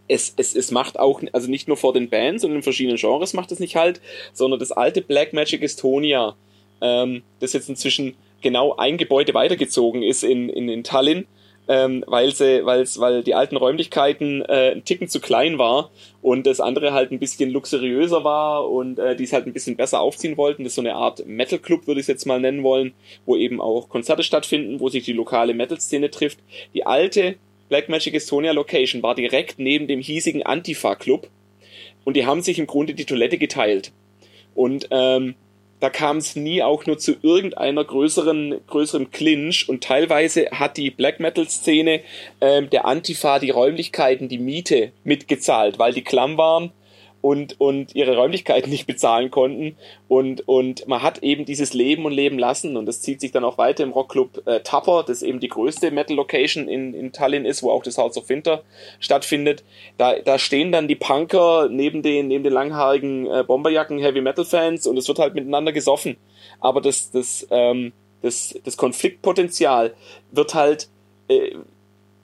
[0.08, 3.34] es, es, es macht auch, also nicht nur vor den Bands und in verschiedenen Genres
[3.34, 4.00] macht es nicht halt,
[4.32, 6.36] sondern das alte Black Magic Estonia,
[6.80, 11.26] ähm, das jetzt inzwischen genau ein Gebäude weitergezogen ist in, in, in Tallinn,
[11.66, 16.46] ähm, weil sie, weil's, weil die alten Räumlichkeiten äh, ein Ticken zu klein war und
[16.46, 20.00] das andere halt ein bisschen luxuriöser war und äh, die es halt ein bisschen besser
[20.00, 20.62] aufziehen wollten.
[20.62, 22.92] Das ist so eine Art Metal Club, würde ich es jetzt mal nennen wollen,
[23.24, 26.38] wo eben auch Konzerte stattfinden, wo sich die lokale Metal-Szene trifft.
[26.74, 27.36] Die alte
[27.70, 31.30] Black Magic Estonia Location war direkt neben dem hiesigen Antifa-Club
[32.04, 33.92] und die haben sich im Grunde die Toilette geteilt.
[34.54, 35.34] Und ähm,
[35.84, 39.68] da kam es nie auch nur zu irgendeiner größeren, größeren Clinch.
[39.68, 42.00] Und teilweise hat die Black Metal Szene
[42.40, 46.72] ähm, der Antifa die Räumlichkeiten, die Miete mitgezahlt, weil die klamm waren
[47.24, 49.78] und, und ihre Räumlichkeiten nicht bezahlen konnten.
[50.08, 52.76] Und, und man hat eben dieses Leben und Leben lassen.
[52.76, 55.90] Und das zieht sich dann auch weiter im Rockclub äh, Tapper, das eben die größte
[55.90, 58.62] Metal-Location in, in Tallinn ist, wo auch das House of Winter
[59.00, 59.64] stattfindet.
[59.96, 64.86] Da, da stehen dann die Punker neben den, neben den langhaarigen äh, Bomberjacken Heavy Metal-Fans
[64.86, 66.18] und es wird halt miteinander gesoffen.
[66.60, 69.94] Aber das, das, ähm, das, das Konfliktpotenzial
[70.30, 70.90] wird halt
[71.28, 71.52] äh,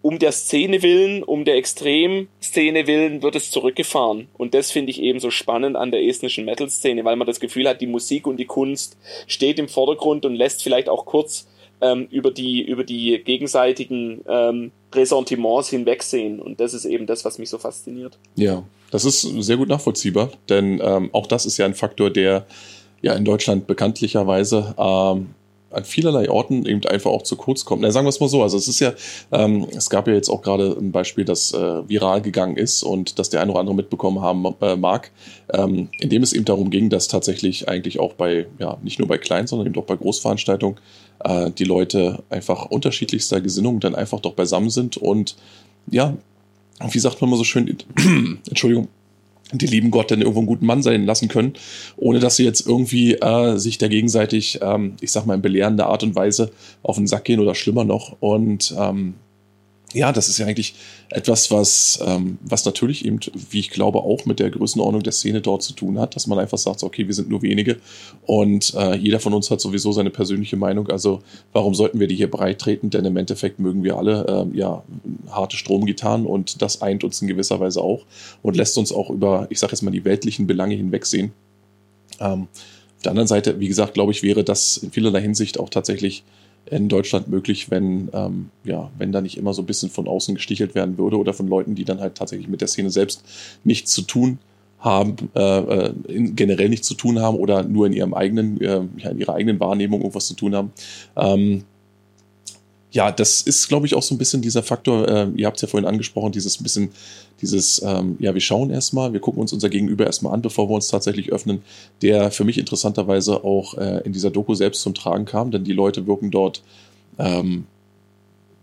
[0.02, 4.28] um der Szene willen, um der Extremszene willen wird es zurückgefahren.
[4.36, 7.68] Und das finde ich eben so spannend an der estnischen Metal-Szene, weil man das Gefühl
[7.68, 11.48] hat, die Musik und die Kunst steht im Vordergrund und lässt vielleicht auch kurz
[11.80, 16.40] ähm, über die, über die gegenseitigen ähm, Ressentiments hinwegsehen.
[16.40, 18.18] Und das ist eben das, was mich so fasziniert.
[18.36, 22.46] Ja, das ist sehr gut nachvollziehbar, denn ähm, auch das ist ja ein Faktor, der
[23.02, 25.34] ja in Deutschland bekanntlicherweise ähm,
[25.70, 27.83] an vielerlei Orten eben einfach auch zu kurz kommt.
[27.83, 28.92] Na, sagen wir es mal so, also es ist ja,
[29.33, 33.18] ähm, es gab ja jetzt auch gerade ein Beispiel, das äh, viral gegangen ist und
[33.18, 35.11] das der eine oder andere mitbekommen haben äh, mag,
[35.52, 39.09] ähm, in dem es eben darum ging, dass tatsächlich eigentlich auch bei, ja, nicht nur
[39.09, 40.78] bei kleinen, sondern eben auch bei Großveranstaltungen
[41.24, 45.37] äh, die Leute einfach unterschiedlichster Gesinnung dann einfach doch beisammen sind und
[45.90, 46.16] ja,
[46.90, 47.76] wie sagt man mal so schön,
[48.48, 48.88] Entschuldigung,
[49.52, 51.54] die lieben Gott dann irgendwo einen guten Mann sein lassen können,
[51.96, 55.86] ohne dass sie jetzt irgendwie äh, sich da gegenseitig, ähm, ich sag mal, in belehrender
[55.86, 58.16] Art und Weise auf den Sack gehen oder schlimmer noch.
[58.20, 59.14] Und ähm,
[59.92, 60.74] ja, das ist ja eigentlich
[61.09, 63.18] etwas, was, ähm, was natürlich eben,
[63.50, 66.38] wie ich glaube, auch mit der Größenordnung der Szene dort zu tun hat, dass man
[66.38, 67.79] einfach sagt, okay, wir sind nur wenige
[68.24, 70.88] und äh, jeder von uns hat sowieso seine persönliche Meinung.
[70.88, 71.22] Also
[71.53, 72.90] warum sollten wir die hier breit treten?
[72.90, 74.85] Denn im Endeffekt mögen wir alle äh, ja
[75.29, 78.05] harte Stromgitarren und das eint uns in gewisser Weise auch
[78.42, 81.33] und lässt uns auch über, ich sage jetzt mal, die weltlichen Belange hinwegsehen.
[82.20, 82.46] Ähm,
[82.96, 86.22] auf der anderen Seite, wie gesagt, glaube ich, wäre das in vielerlei Hinsicht auch tatsächlich
[86.66, 90.34] in Deutschland möglich, wenn, ähm, ja, wenn da nicht immer so ein bisschen von außen
[90.34, 93.24] gestichelt werden würde oder von Leuten, die dann halt tatsächlich mit der Szene selbst
[93.64, 94.38] nichts zu tun
[94.78, 98.82] haben, äh, äh in, generell nichts zu tun haben oder nur in ihrem eigenen, äh,
[98.98, 100.72] ja, in ihrer eigenen Wahrnehmung irgendwas zu tun haben.
[101.16, 101.64] Ähm,
[102.92, 105.62] ja, das ist, glaube ich, auch so ein bisschen dieser Faktor, äh, ihr habt es
[105.62, 106.90] ja vorhin angesprochen, dieses bisschen,
[107.40, 110.74] dieses, ähm, ja, wir schauen erstmal, wir gucken uns unser Gegenüber erstmal an, bevor wir
[110.74, 111.62] uns tatsächlich öffnen,
[112.03, 115.72] der für mich interessanterweise auch äh, in dieser Doku selbst zum Tragen kam, denn die
[115.72, 116.62] Leute wirken dort
[117.18, 117.66] ähm,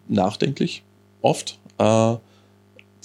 [0.10, 0.84] nachdenklich,
[1.22, 1.58] oft.
[1.78, 2.16] Äh,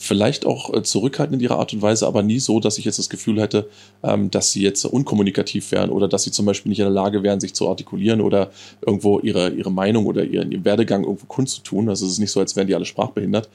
[0.02, 2.98] vielleicht auch äh, zurückhaltend in ihrer Art und Weise, aber nie so, dass ich jetzt
[2.98, 3.68] das Gefühl hätte,
[4.02, 7.22] ähm, dass sie jetzt unkommunikativ wären oder dass sie zum Beispiel nicht in der Lage
[7.22, 8.50] wären, sich zu artikulieren oder
[8.84, 11.88] irgendwo ihre, ihre Meinung oder ihren, ihren Werdegang irgendwo kundzutun.
[11.88, 13.48] Also es ist nicht so, als wären die alle sprachbehindert,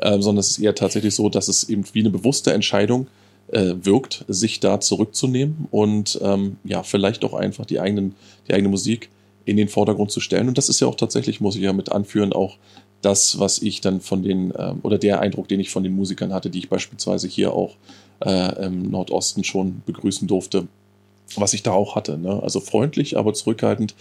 [0.00, 3.06] ähm, sondern es ist eher tatsächlich so, dass es eben wie eine bewusste Entscheidung
[3.52, 8.16] äh, wirkt, sich da zurückzunehmen und ähm, ja, vielleicht auch einfach die, eigenen,
[8.48, 9.08] die eigene Musik
[9.44, 10.48] in den Vordergrund zu stellen.
[10.48, 12.56] Und das ist ja auch tatsächlich, muss ich ja mit anführen, auch
[13.02, 16.32] das, was ich dann von den, ähm, oder der Eindruck, den ich von den Musikern
[16.32, 17.76] hatte, die ich beispielsweise hier auch
[18.20, 20.68] äh, im Nordosten schon begrüßen durfte,
[21.36, 22.18] was ich da auch hatte.
[22.18, 22.42] Ne?
[22.42, 23.94] Also freundlich, aber zurückhaltend,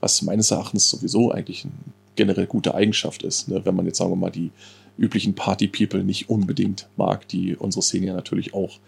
[0.00, 1.72] was meines Erachtens sowieso eigentlich eine
[2.16, 3.64] generell gute Eigenschaft ist, ne?
[3.64, 4.50] wenn man jetzt sagen wir mal die
[4.98, 8.78] üblichen Party-People nicht unbedingt mag, die unsere Szene ja natürlich auch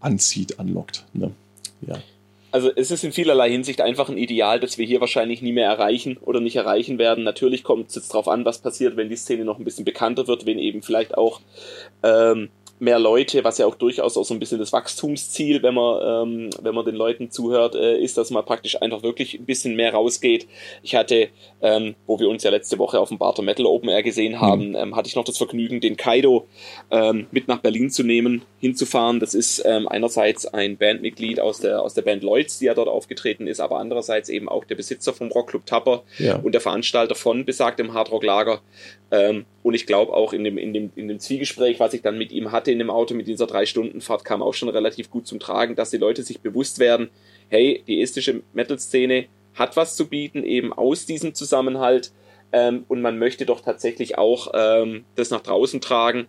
[0.00, 1.04] anzieht, anlockt.
[1.12, 1.32] Ne?
[1.86, 1.96] Ja
[2.56, 5.68] also es ist in vielerlei Hinsicht einfach ein Ideal, das wir hier wahrscheinlich nie mehr
[5.68, 7.22] erreichen oder nicht erreichen werden.
[7.22, 10.26] Natürlich kommt es jetzt darauf an, was passiert, wenn die Szene noch ein bisschen bekannter
[10.26, 11.42] wird, wenn eben vielleicht auch
[12.02, 16.28] ähm, mehr Leute, was ja auch durchaus auch so ein bisschen das Wachstumsziel, wenn man,
[16.28, 19.76] ähm, wenn man den Leuten zuhört, äh, ist, dass man praktisch einfach wirklich ein bisschen
[19.76, 20.46] mehr rausgeht.
[20.82, 21.28] Ich hatte,
[21.62, 24.40] ähm, wo wir uns ja letzte Woche auf dem Barter Metal Open Air gesehen mhm.
[24.40, 24.76] haben, mhm.
[24.76, 26.46] ähm, hatte ich noch das Vergnügen, den Kaido
[26.90, 29.20] ähm, mit nach Berlin zu nehmen, hinzufahren.
[29.20, 32.88] Das ist ähm, einerseits ein Bandmitglied aus der, aus der Band Lloyds, die ja dort
[32.88, 36.36] aufgetreten ist, aber andererseits eben auch der Besitzer vom Rockclub Tapper ja.
[36.36, 38.60] und der Veranstalter von besagtem Hardrock Lager.
[39.10, 42.18] Ähm, und ich glaube auch in dem, in, dem, in dem Zwiegespräch, was ich dann
[42.18, 45.38] mit ihm hatte in dem Auto mit dieser Drei-Stunden-Fahrt, kam auch schon relativ gut zum
[45.38, 47.10] Tragen, dass die Leute sich bewusst werden,
[47.48, 52.12] hey, die estische Metal-Szene hat was zu bieten, eben aus diesem Zusammenhalt.
[52.52, 56.26] Ähm, und man möchte doch tatsächlich auch ähm, das nach draußen tragen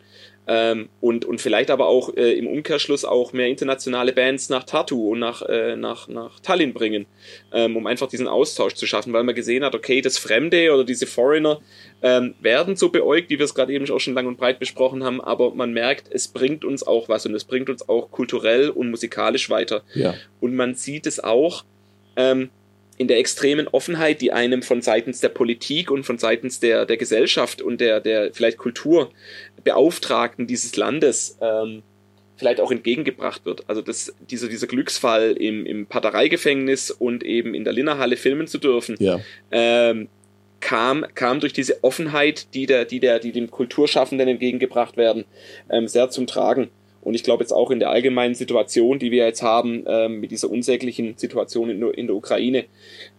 [0.48, 5.12] ähm, und, und vielleicht aber auch äh, im Umkehrschluss auch mehr internationale Bands nach Tartu
[5.12, 7.06] und nach, äh, nach, nach Tallinn bringen,
[7.52, 10.86] ähm, um einfach diesen Austausch zu schaffen, weil man gesehen hat, okay, das Fremde oder
[10.86, 11.60] diese Foreigner
[12.02, 15.04] ähm, werden so beäugt, wie wir es gerade eben auch schon lang und breit besprochen
[15.04, 18.70] haben, aber man merkt, es bringt uns auch was und es bringt uns auch kulturell
[18.70, 19.84] und musikalisch weiter.
[19.94, 20.14] Ja.
[20.40, 21.66] Und man sieht es auch,
[22.16, 22.50] ähm,
[22.98, 26.98] in der extremen Offenheit, die einem von seitens der Politik und von seitens der, der
[26.98, 28.58] Gesellschaft und der, der vielleicht
[29.58, 31.84] Kulturbeauftragten dieses Landes ähm,
[32.36, 33.64] vielleicht auch entgegengebracht wird.
[33.68, 38.60] Also das, dieser, dieser Glücksfall im, im Patereigefängnis und eben in der Linnerhalle filmen zu
[38.60, 39.20] dürfen, ja.
[39.52, 40.08] ähm,
[40.60, 45.26] kam, kam durch diese Offenheit, die, der, die, der, die dem Kulturschaffenden entgegengebracht werden,
[45.70, 46.70] ähm, sehr zum Tragen.
[47.02, 50.32] Und ich glaube jetzt auch in der allgemeinen Situation, die wir jetzt haben, ähm, mit
[50.32, 52.66] dieser unsäglichen Situation in, in der Ukraine,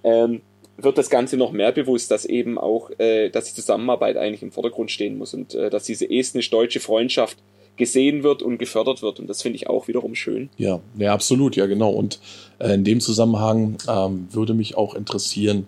[0.04, 0.42] ähm,
[0.78, 4.52] wird das Ganze noch mehr bewusst, dass eben auch, äh, dass die Zusammenarbeit eigentlich im
[4.52, 7.36] Vordergrund stehen muss und äh, dass diese estnisch-deutsche Freundschaft
[7.76, 9.20] gesehen wird und gefördert wird.
[9.20, 10.50] Und das finde ich auch wiederum schön.
[10.56, 11.90] Ja, ja, absolut, ja, genau.
[11.90, 12.20] Und
[12.58, 15.66] äh, in dem Zusammenhang ähm, würde mich auch interessieren,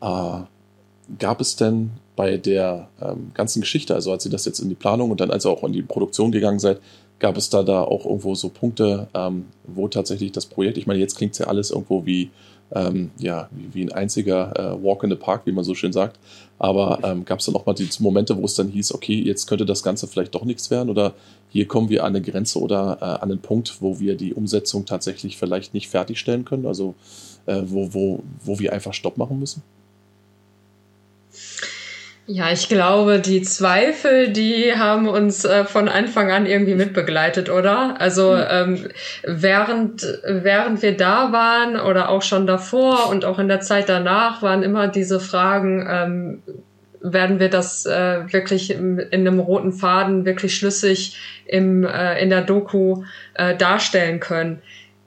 [0.00, 0.40] äh,
[1.18, 4.74] gab es denn bei der ähm, ganzen Geschichte, also als ihr das jetzt in die
[4.74, 6.78] Planung und dann als ihr auch in die Produktion gegangen seid,
[7.18, 11.00] gab es da da auch irgendwo so Punkte, ähm, wo tatsächlich das Projekt, ich meine,
[11.00, 12.30] jetzt klingt es ja alles irgendwo wie,
[12.74, 15.92] ähm, ja, wie, wie, ein einziger äh, Walk in the Park, wie man so schön
[15.92, 16.18] sagt.
[16.58, 19.46] Aber ähm, gab es dann auch mal die Momente, wo es dann hieß, okay, jetzt
[19.46, 21.14] könnte das Ganze vielleicht doch nichts werden oder
[21.48, 24.86] hier kommen wir an eine Grenze oder äh, an einen Punkt, wo wir die Umsetzung
[24.86, 26.94] tatsächlich vielleicht nicht fertigstellen können, also
[27.46, 29.62] äh, wo, wo, wo wir einfach Stopp machen müssen?
[32.26, 38.00] Ja, ich glaube, die Zweifel, die haben uns äh, von Anfang an irgendwie mitbegleitet, oder?
[38.00, 38.44] Also mhm.
[38.48, 38.88] ähm,
[39.24, 44.40] während, während wir da waren oder auch schon davor und auch in der Zeit danach
[44.40, 46.42] waren immer diese Fragen, ähm,
[47.00, 52.42] werden wir das äh, wirklich in einem roten Faden wirklich schlüssig im, äh, in der
[52.42, 53.02] Doku
[53.34, 54.62] äh, darstellen können?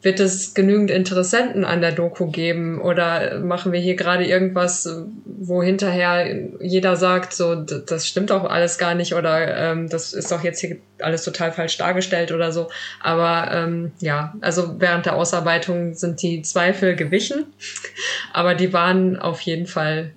[0.06, 4.88] Wird es genügend Interessenten an der Doku geben oder machen wir hier gerade irgendwas,
[5.26, 10.32] wo hinterher jeder sagt, so das stimmt doch alles gar nicht oder ähm, das ist
[10.32, 12.68] doch jetzt hier alles total falsch dargestellt oder so.
[13.02, 17.48] Aber ähm, ja, also während der Ausarbeitung sind die Zweifel gewichen,
[18.32, 20.12] aber die waren auf jeden Fall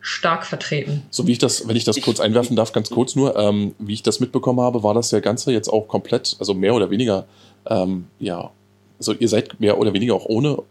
[0.00, 1.02] stark vertreten.
[1.10, 3.92] So wie ich das, wenn ich das kurz einwerfen darf, ganz kurz nur, ähm, wie
[3.92, 7.26] ich das mitbekommen habe, war das ja Ganze jetzt auch komplett, also mehr oder weniger,
[7.66, 8.50] ähm, ja,
[9.08, 10.62] also ihr seid mehr oder weniger auch ohne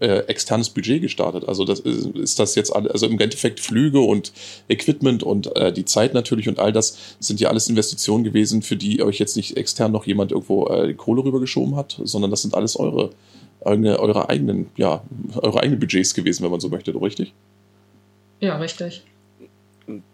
[0.00, 1.48] äh, externes Budget gestartet?
[1.48, 4.32] Also das ist, ist das jetzt alle, also im Endeffekt Flüge und
[4.68, 8.76] Equipment und äh, die Zeit natürlich und all das sind ja alles Investitionen gewesen, für
[8.76, 12.42] die euch jetzt nicht extern noch jemand irgendwo äh, die Kohle rübergeschoben hat, sondern das
[12.42, 13.10] sind alles eure,
[13.60, 15.02] eure, eure eigenen, ja,
[15.36, 17.32] eure eigenen Budgets gewesen, wenn man so möchte, richtig?
[18.40, 19.02] Ja, richtig.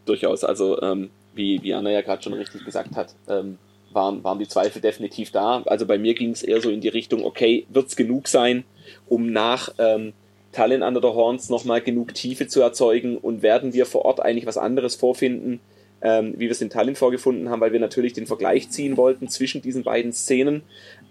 [0.07, 3.59] Durchaus, also ähm, wie, wie Anna ja gerade schon richtig gesagt hat, ähm,
[3.95, 5.62] waren, waren die Zweifel definitiv da.
[5.66, 8.64] Also bei mir ging es eher so in die Richtung, okay, wird es genug sein,
[9.09, 10.12] um nach ähm,
[10.53, 14.47] Tallinn Under the Horns nochmal genug Tiefe zu erzeugen und werden wir vor Ort eigentlich
[14.47, 15.61] was anderes vorfinden,
[16.03, 19.28] ähm, wie wir es in Tallinn vorgefunden haben, weil wir natürlich den Vergleich ziehen wollten
[19.28, 20.62] zwischen diesen beiden Szenen.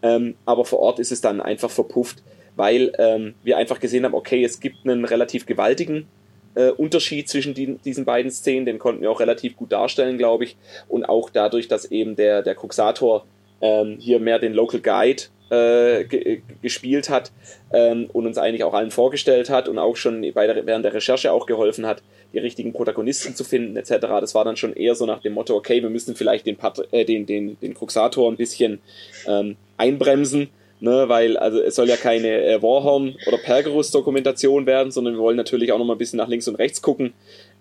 [0.02, 2.24] Ähm, aber vor Ort ist es dann einfach verpufft,
[2.56, 6.08] weil ähm, wir einfach gesehen haben, okay, es gibt einen relativ gewaltigen
[6.56, 10.46] äh, Unterschied zwischen die, diesen beiden Szenen, den konnten wir auch relativ gut darstellen, glaube
[10.46, 10.56] ich.
[10.88, 13.26] Und auch dadurch, dass eben der, der Cruxator
[13.62, 17.32] ähm, hier mehr den Local Guide äh, gespielt hat
[17.72, 20.94] ähm, und uns eigentlich auch allen vorgestellt hat und auch schon bei der, während der
[20.94, 22.02] Recherche auch geholfen hat,
[22.34, 23.92] die richtigen Protagonisten zu finden etc.
[24.00, 26.82] Das war dann schon eher so nach dem Motto, okay, wir müssen vielleicht den, Pat
[26.92, 28.82] äh, den, den, den Cruxator ein bisschen
[29.28, 30.50] ähm, einbremsen
[30.84, 35.22] ne, weil also es soll ja keine äh, Warhorn oder Pergerus Dokumentation werden, sondern wir
[35.22, 37.14] wollen natürlich auch noch mal ein bisschen nach links und rechts gucken,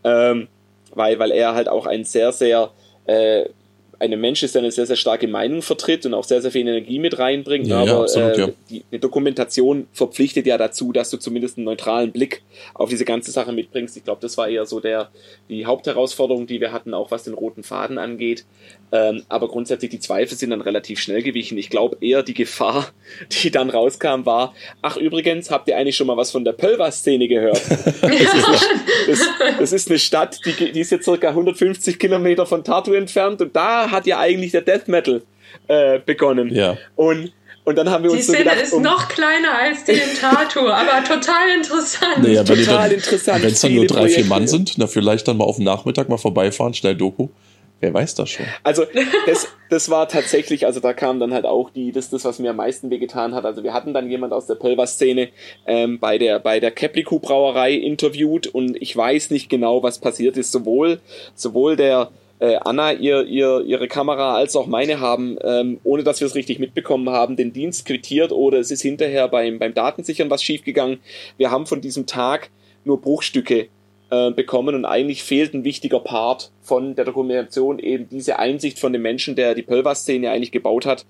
[0.03, 0.49] ähm,
[0.93, 2.73] weil weil er halt auch ein sehr sehr
[3.07, 3.45] äh,
[4.01, 6.63] ein Mensch ist, der eine sehr, sehr starke Meinung vertritt und auch sehr, sehr viel
[6.63, 7.69] Energie mit reinbringt.
[7.69, 8.49] Ja, aber ja, absolut, äh, ja.
[8.69, 12.43] die, die, Dokumentation verpflichtet ja dazu, dass du zumindest einen neutralen Blick
[12.75, 13.97] auf diese ganze Sache mitbringst.
[13.97, 15.11] Ich glaube, das war eher so der,
[15.49, 18.45] die Hauptherausforderung, die wir hatten, auch was den roten Faden angeht.
[18.93, 21.57] Ähm, aber grundsätzlich die Zweifel sind dann relativ schnell gewichen.
[21.57, 22.91] Ich glaube eher die Gefahr,
[23.43, 27.29] die dann rauskam, war, ach übrigens, habt ihr eigentlich schon mal was von der Pölva-Szene
[27.29, 27.63] gehört?
[28.03, 28.69] Das, ist eine,
[29.07, 33.41] das, das ist eine Stadt, die, die ist jetzt circa 150 Kilometer von Tartu entfernt
[33.41, 35.23] und da hat ja eigentlich der Death Metal
[35.69, 36.55] äh, begonnen.
[36.55, 36.77] Ja.
[36.95, 37.33] Und
[37.65, 39.93] und dann haben wir die uns so Szene gedacht, ist um noch kleiner als die
[39.93, 42.19] in Tartu, aber total interessant.
[42.19, 43.43] Naja, total dann, interessant.
[43.43, 46.09] Wenn es dann nur drei, vier Mann sind, na vielleicht dann mal auf den Nachmittag
[46.09, 47.29] mal vorbeifahren, schnell Doku.
[47.83, 48.47] Wer weiß das schon?
[48.63, 48.85] Also
[49.27, 52.51] das, das war tatsächlich, also da kam dann halt auch die, das, das, was mir
[52.51, 53.45] am meisten wehgetan hat.
[53.45, 55.31] Also wir hatten dann jemand aus der Pulver-Szene
[55.67, 60.37] ähm, bei der bei der Kepliku Brauerei interviewt und ich weiß nicht genau, was passiert
[60.37, 60.53] ist.
[60.53, 61.01] Sowohl
[61.35, 66.21] sowohl der äh, Anna ihr, ihr ihre Kamera als auch meine haben, ähm, ohne dass
[66.21, 70.31] wir es richtig mitbekommen haben, den Dienst quittiert oder es ist hinterher beim beim Datensichern
[70.31, 71.01] was schiefgegangen.
[71.37, 72.51] Wir haben von diesem Tag
[72.85, 73.67] nur Bruchstücke
[74.13, 78.93] äh, bekommen und eigentlich fehlt ein wichtiger Part von der Dokumentation, eben diese Einsicht von
[78.93, 81.07] dem Menschen, der die Pölver-Szene eigentlich gebaut hat.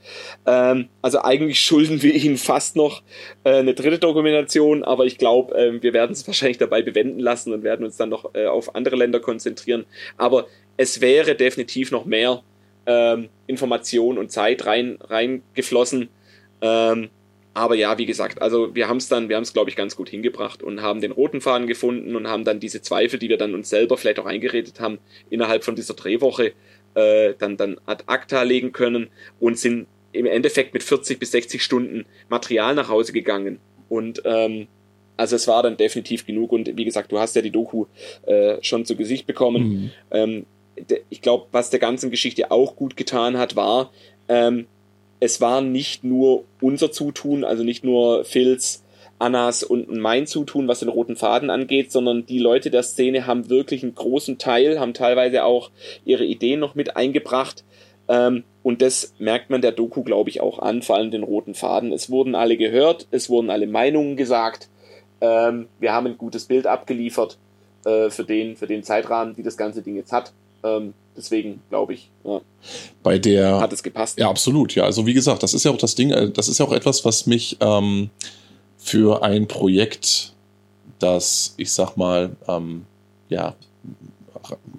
[0.47, 3.03] Ähm, also eigentlich schulden wir ihm fast noch
[3.43, 7.53] äh, eine dritte Dokumentation, aber ich glaube, äh, wir werden es wahrscheinlich dabei bewenden lassen
[7.53, 9.85] und werden uns dann noch äh, auf andere Länder konzentrieren.
[10.17, 10.47] Aber
[10.77, 12.45] es wäre definitiv noch mehr
[12.87, 16.09] ähm, Information und Zeit rein reingeflossen.
[16.61, 17.11] Ähm,
[17.55, 19.95] aber ja, wie gesagt, also wir haben es dann, wir haben es, glaube ich, ganz
[19.95, 23.37] gut hingebracht und haben den roten Faden gefunden und haben dann diese Zweifel, die wir
[23.37, 24.99] dann uns selber vielleicht auch eingeredet haben,
[25.29, 26.53] innerhalb von dieser Drehwoche
[26.95, 31.63] äh, dann, dann ad acta legen können und sind im Endeffekt mit 40 bis 60
[31.63, 33.59] Stunden Material nach Hause gegangen.
[33.89, 34.69] Und ähm,
[35.17, 37.87] also es war dann definitiv genug und wie gesagt, du hast ja die Doku
[38.27, 39.63] äh, schon zu Gesicht bekommen.
[39.63, 39.91] Mhm.
[40.11, 40.47] Ähm,
[41.11, 43.93] ich glaube, was der ganzen Geschichte auch gut getan hat, war,
[44.29, 44.67] ähm,
[45.23, 48.83] es war nicht nur unser Zutun, also nicht nur Phils,
[49.21, 53.49] Annas und mein Zutun, was den roten Faden angeht, sondern die Leute der Szene haben
[53.49, 55.71] wirklich einen großen Teil, haben teilweise auch
[56.05, 57.63] ihre Ideen noch mit eingebracht.
[58.09, 61.55] Ähm, und das merkt man der Doku, glaube ich, auch an, vor allem den roten
[61.55, 61.93] Faden.
[61.93, 64.71] Es wurden alle gehört, es wurden alle Meinungen gesagt.
[65.21, 67.39] Ähm, wir haben ein gutes Bild abgeliefert
[67.85, 70.33] äh, für, den, für den Zeitrahmen, die das ganze Ding jetzt hat.
[70.65, 72.41] Ähm, deswegen glaube ich, ja,
[73.03, 74.19] bei der hat es gepasst.
[74.19, 74.75] Ja, absolut.
[74.75, 76.11] Ja, also wie gesagt, das ist ja auch das Ding.
[76.11, 78.11] äh, Das ist ja auch etwas, was mich ähm,
[78.79, 80.33] für ein Projekt,
[80.99, 82.87] das ich sag mal, ähm,
[83.29, 83.55] ja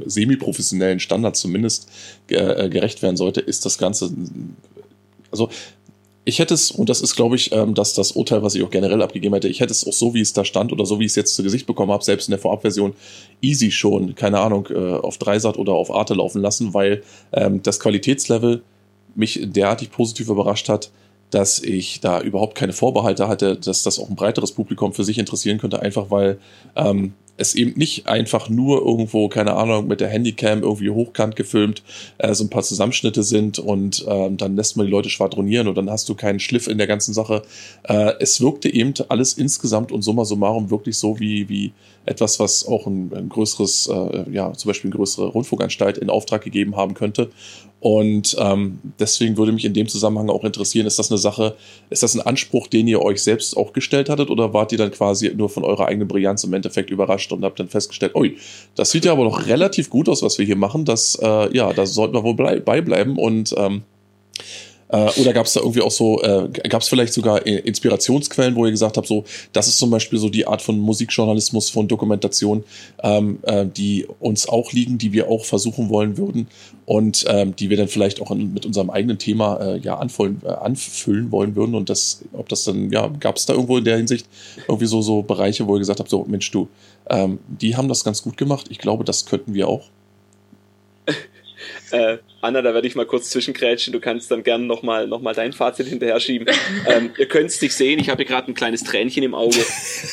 [0.06, 1.90] semi-professionellen Standard zumindest
[2.28, 4.12] äh, gerecht werden sollte, ist das Ganze.
[5.32, 5.50] Also
[6.26, 8.70] ich hätte es, und das ist, glaube ich, ähm, dass das Urteil, was ich auch
[8.70, 11.06] generell abgegeben hätte, ich hätte es auch so, wie es da stand oder so, wie
[11.06, 12.94] ich es jetzt zu Gesicht bekommen habe, selbst in der Vorabversion,
[13.42, 17.04] easy schon, keine Ahnung, äh, auf Dreisat oder auf Arte laufen lassen, weil
[17.34, 18.62] ähm, das Qualitätslevel
[19.16, 20.92] mich derartig positiv überrascht hat,
[21.30, 25.18] dass ich da überhaupt keine Vorbehalte hatte, dass das auch ein breiteres Publikum für sich
[25.18, 26.40] interessieren könnte, einfach weil
[26.76, 31.82] ähm, es eben nicht einfach nur irgendwo, keine Ahnung, mit der Handycam irgendwie hochkant gefilmt,
[32.20, 35.76] äh, so ein paar Zusammenschnitte sind und ähm, dann lässt man die Leute schwadronieren und
[35.76, 37.42] dann hast du keinen Schliff in der ganzen Sache.
[37.84, 41.72] Äh, es wirkte eben alles insgesamt und summa summarum wirklich so wie, wie
[42.06, 46.43] etwas, was auch ein, ein größeres, äh, ja, zum Beispiel eine größere Rundfunkanstalt in Auftrag
[46.43, 47.30] gegeben haben könnte.
[47.80, 51.58] Und ähm, deswegen würde mich in dem Zusammenhang auch interessieren, ist das eine Sache,
[51.89, 54.91] ist das ein Anspruch, den ihr euch selbst auch gestellt hattet oder wart ihr dann
[54.91, 58.38] quasi nur von eurer eigenen Brillanz im Endeffekt überrascht und habt dann festgestellt, ui,
[58.76, 61.74] das sieht ja aber noch relativ gut aus, was wir hier machen, das, äh, ja,
[61.74, 63.84] da sollten wir wohl beibleiben und ähm,
[64.94, 68.66] äh, oder gab es da irgendwie auch so, äh, gab es vielleicht sogar Inspirationsquellen, wo
[68.66, 72.64] ihr gesagt habt, so, das ist zum Beispiel so die Art von Musikjournalismus, von Dokumentation,
[73.02, 76.48] ähm, äh, die uns auch liegen, die wir auch versuchen wollen würden
[76.86, 80.41] und ähm, die wir dann vielleicht auch in, mit unserem eigenen Thema äh, ja anfüllen,
[80.46, 81.74] äh, anfüllen wollen würden.
[81.74, 84.28] Und das, ob das dann, ja, gab es da irgendwo in der Hinsicht
[84.68, 86.68] irgendwie so, so Bereiche, wo ihr gesagt habt, so, Mensch, du,
[87.10, 88.68] ähm, die haben das ganz gut gemacht.
[88.70, 89.89] Ich glaube, das könnten wir auch.
[91.94, 93.94] Äh, Anna, da werde ich mal kurz zwischengrätschen.
[93.94, 96.48] Du kannst dann gerne nochmal noch mal dein Fazit hinterher schieben.
[96.88, 99.60] ähm, ihr könnt es nicht sehen, ich habe hier gerade ein kleines Tränchen im Auge.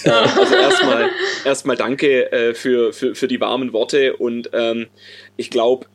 [0.04, 1.10] Äh, also erstmal
[1.44, 4.88] erstmal danke äh, für, für, für die warmen Worte und ähm,
[5.36, 5.86] ich glaube,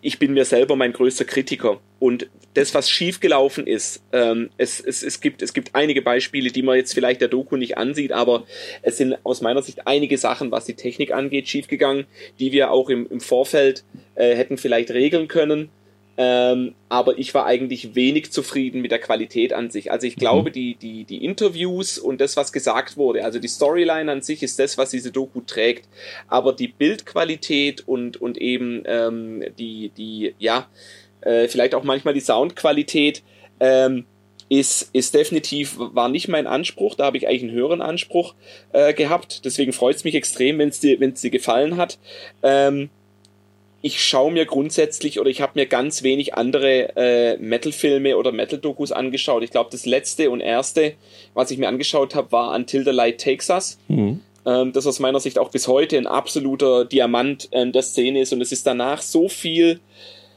[0.00, 1.80] ich bin mir selber mein größter Kritiker.
[1.98, 6.62] Und das, was schiefgelaufen ist, ähm, es, es, es, gibt, es gibt einige Beispiele, die
[6.62, 8.44] man jetzt vielleicht der Doku nicht ansieht, aber
[8.82, 12.06] es sind aus meiner Sicht einige Sachen, was die Technik angeht, schiefgegangen,
[12.38, 15.70] die wir auch im, im Vorfeld äh, hätten vielleicht regeln können.
[16.16, 19.90] Ähm, aber ich war eigentlich wenig zufrieden mit der Qualität an sich.
[19.90, 20.52] Also ich glaube, mhm.
[20.52, 24.58] die, die, die Interviews und das, was gesagt wurde, also die Storyline an sich ist
[24.58, 25.88] das, was diese Doku trägt.
[26.28, 30.68] Aber die Bildqualität und, und eben ähm, die, die, ja,
[31.20, 33.22] äh, vielleicht auch manchmal die Soundqualität,
[33.58, 34.06] ähm,
[34.48, 38.34] ist, ist definitiv, war nicht mein Anspruch, da habe ich eigentlich einen höheren Anspruch
[38.72, 39.44] äh, gehabt.
[39.44, 41.98] Deswegen freut es mich extrem, wenn es dir, wenn's dir gefallen hat.
[42.42, 42.90] Ähm,
[43.84, 48.92] ich schaue mir grundsätzlich oder ich habe mir ganz wenig andere äh, Metal-Filme oder Metal-Dokus
[48.92, 49.42] angeschaut.
[49.42, 50.94] Ich glaube, das letzte und erste,
[51.34, 53.78] was ich mir angeschaut habe, war Until the Light Takes Us.
[53.88, 54.20] Mhm.
[54.46, 58.32] Ähm, das aus meiner Sicht auch bis heute ein absoluter Diamant äh, der Szene ist
[58.32, 59.80] und es ist danach so viel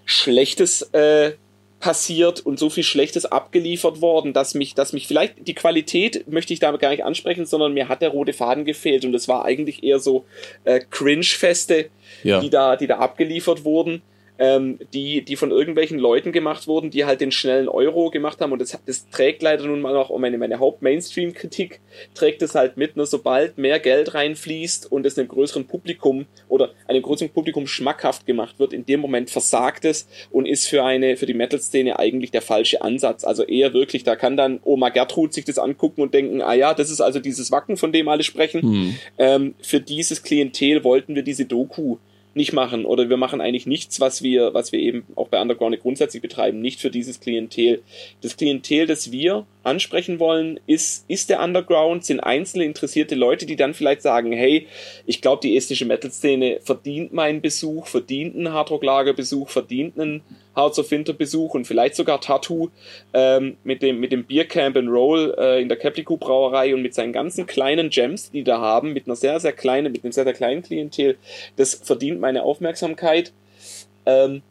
[0.03, 1.31] Schlechtes äh,
[1.79, 6.53] passiert und so viel Schlechtes abgeliefert worden, dass mich, dass mich vielleicht die Qualität möchte
[6.53, 9.45] ich damit gar nicht ansprechen, sondern mir hat der rote Faden gefehlt und es war
[9.45, 10.25] eigentlich eher so
[10.63, 11.89] äh, Cringe-Feste,
[12.23, 12.39] ja.
[12.39, 14.01] die da, die da abgeliefert wurden
[14.39, 18.51] ähm, die, die von irgendwelchen Leuten gemacht wurden, die halt den schnellen Euro gemacht haben.
[18.51, 21.79] Und das, das trägt leider nun mal auch, meine, meine Haupt-Mainstream-Kritik
[22.13, 26.71] trägt es halt mit, nur sobald mehr Geld reinfließt und es einem größeren Publikum oder
[26.87, 31.17] einem größeren Publikum schmackhaft gemacht wird, in dem Moment versagt es und ist für eine,
[31.17, 33.23] für die Metal-Szene eigentlich der falsche Ansatz.
[33.23, 36.73] Also eher wirklich, da kann dann Oma Gertrud sich das angucken und denken, ah ja,
[36.73, 38.61] das ist also dieses Wacken, von dem alle sprechen.
[38.61, 38.95] Hm.
[39.17, 41.97] Ähm, für dieses Klientel wollten wir diese Doku
[42.37, 45.79] nicht machen oder wir machen eigentlich nichts, was wir, was wir eben auch bei Underground
[45.81, 47.81] grundsätzlich betreiben, nicht für dieses Klientel.
[48.21, 53.55] Das Klientel, das wir ansprechen wollen, ist, ist der Underground, sind einzelne interessierte Leute, die
[53.55, 54.67] dann vielleicht sagen, hey,
[55.05, 60.21] ich glaube, die estische Metal-Szene verdient meinen Besuch, verdient einen Hardrock-Lager-Besuch, verdient einen
[60.55, 62.69] Hearts of Winter Besuch und vielleicht sogar Tattoo
[63.13, 66.95] ähm, mit dem mit dem Biercamp and Roll äh, in der Caprico Brauerei und mit
[66.95, 70.23] seinen ganzen kleinen Gems, die da haben, mit einer sehr sehr kleinen, mit einem sehr
[70.23, 71.17] sehr kleinen Klientel,
[71.57, 73.31] das verdient meine Aufmerksamkeit.
[74.07, 74.41] Ähm,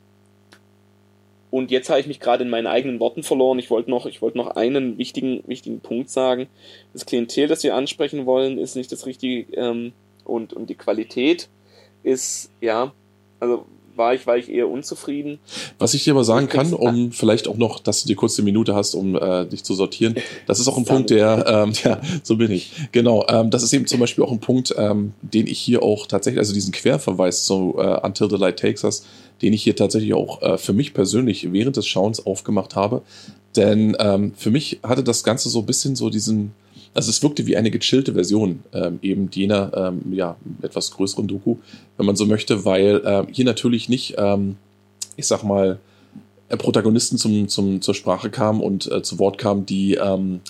[1.50, 3.58] und jetzt habe ich mich gerade in meinen eigenen Worten verloren.
[3.58, 6.48] Ich wollte noch, ich wollte noch einen wichtigen, wichtigen Punkt sagen.
[6.92, 9.92] Das Klientel, das wir ansprechen wollen, ist nicht das Richtige ähm,
[10.24, 11.48] und, und die Qualität
[12.02, 12.92] ist, ja,
[13.40, 13.66] also
[13.96, 15.38] war ich, war ich eher unzufrieden.
[15.78, 18.44] Was ich dir aber sagen kann, um vielleicht auch noch, dass du dir kurz eine
[18.44, 20.16] Minute hast, um äh, dich zu sortieren,
[20.46, 22.72] das ist auch ein Punkt, der, ähm, ja, so bin ich.
[22.92, 26.06] Genau, ähm, das ist eben zum Beispiel auch ein Punkt, ähm, den ich hier auch
[26.06, 29.06] tatsächlich, also diesen Querverweis zu äh, Until the Light Takes Us,
[29.42, 33.02] den ich hier tatsächlich auch äh, für mich persönlich während des Schauens aufgemacht habe.
[33.54, 36.52] Denn ähm, für mich hatte das Ganze so ein bisschen so diesen,
[36.94, 41.56] also es wirkte wie eine gechillte Version ähm, eben jener ähm, ja, etwas größeren Doku,
[41.96, 44.56] wenn man so möchte, weil äh, hier natürlich nicht, ähm,
[45.16, 45.78] ich sag mal,
[46.48, 50.40] äh, Protagonisten zum, zum, zur Sprache kamen und äh, zu Wort kamen, die ähm,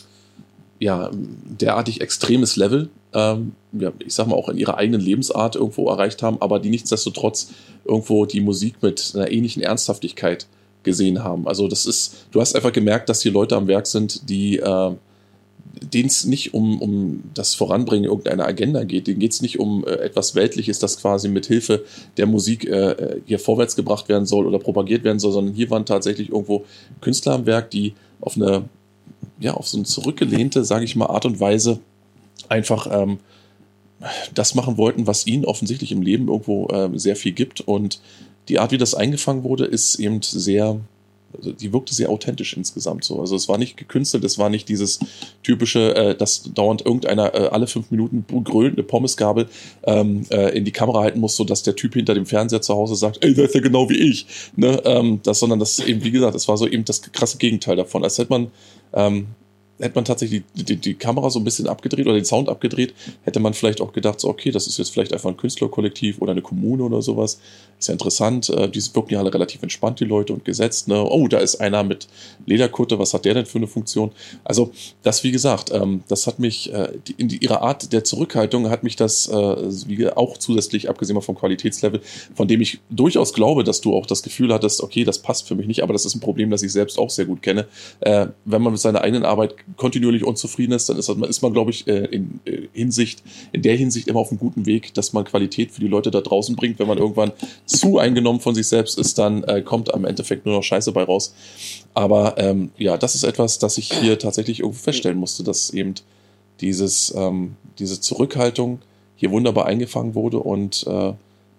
[0.79, 5.89] ja, derartig extremes Level, ähm, ja, ich sag mal, auch in ihrer eigenen Lebensart irgendwo
[5.89, 7.51] erreicht haben, aber die nichtsdestotrotz
[7.87, 10.47] irgendwo die Musik mit einer ähnlichen Ernsthaftigkeit
[10.83, 11.49] gesehen haben.
[11.49, 14.93] Also das ist, du hast einfach gemerkt, dass hier Leute am Werk sind, die äh,
[15.81, 19.85] denen es nicht um, um das Voranbringen irgendeiner Agenda geht, denen geht es nicht um
[19.85, 21.85] äh, etwas Weltliches, das quasi mit Hilfe
[22.19, 25.87] der Musik äh, hier vorwärts gebracht werden soll oder propagiert werden soll, sondern hier waren
[25.87, 26.65] tatsächlich irgendwo
[27.01, 28.65] Künstler am Werk, die auf eine,
[29.41, 31.81] ja, auf so eine zurückgelehnte, sage ich mal, Art und Weise
[32.49, 33.19] einfach ähm,
[34.35, 37.61] das machen wollten, was ihnen offensichtlich im Leben irgendwo äh, sehr viel gibt.
[37.61, 38.01] Und
[38.49, 40.79] die Art, wie das eingefangen wurde, ist eben sehr,
[41.37, 43.19] also die wirkte sehr authentisch insgesamt so.
[43.21, 44.99] Also es war nicht gekünstelt, es war nicht dieses
[45.43, 49.49] typische, äh, dass dauernd irgendeiner äh, alle fünf Minuten grölend eine Pommesgabel
[49.85, 52.75] ähm, äh, in die Kamera halten muss, so dass der Typ hinter dem Fernseher zu
[52.75, 54.27] Hause sagt, ey, der ist ja genau wie ich.
[54.57, 54.81] Ne?
[54.85, 58.05] Ähm, das, sondern das eben, wie gesagt, das war so eben das krasse Gegenteil davon.
[58.05, 58.49] Als hätte man
[58.93, 59.29] ähm,
[59.79, 62.95] hätte man tatsächlich die, die, die, Kamera so ein bisschen abgedreht oder den Sound abgedreht,
[63.23, 66.33] hätte man vielleicht auch gedacht, so, okay, das ist jetzt vielleicht einfach ein Künstlerkollektiv oder
[66.33, 67.39] eine Kommune oder sowas.
[67.79, 68.49] Ist ja interessant.
[68.49, 70.89] Äh, die wirken ja alle relativ entspannt, die Leute, und gesetzt.
[70.89, 71.03] Ne?
[71.05, 72.09] Oh, da ist einer mit
[72.47, 74.13] Lederkutte, was hat der denn für eine Funktion?
[74.45, 74.71] Also,
[75.03, 78.71] das, wie gesagt, ähm, das hat mich, äh, die, in die, ihrer Art der Zurückhaltung
[78.71, 79.33] hat mich das äh,
[79.87, 82.01] wie, auch zusätzlich, abgesehen vom Qualitätslevel,
[82.35, 85.55] von dem ich durchaus glaube, dass du auch das Gefühl hattest, okay, das passt für
[85.55, 87.67] mich nicht, aber das ist ein Problem, das ich selbst auch sehr gut kenne.
[88.01, 91.53] Äh, wenn man mit seiner eigenen Arbeit kontinuierlich unzufrieden ist, dann ist, man, ist man,
[91.53, 95.13] glaube ich, äh, in äh, Hinsicht, in der Hinsicht immer auf einem guten Weg, dass
[95.13, 96.79] man Qualität für die Leute da draußen bringt.
[96.79, 97.33] Wenn man irgendwann
[97.65, 101.03] zu eingenommen von sich selbst ist, dann äh, kommt am Endeffekt nur noch Scheiße bei
[101.03, 101.35] raus.
[101.95, 105.95] Aber ähm, ja, das ist etwas, das ich hier tatsächlich irgendwo feststellen musste, dass eben
[106.61, 108.81] dieses, ähm, diese Zurückhaltung
[109.17, 111.13] hier wunderbar eingefangen wurde und äh,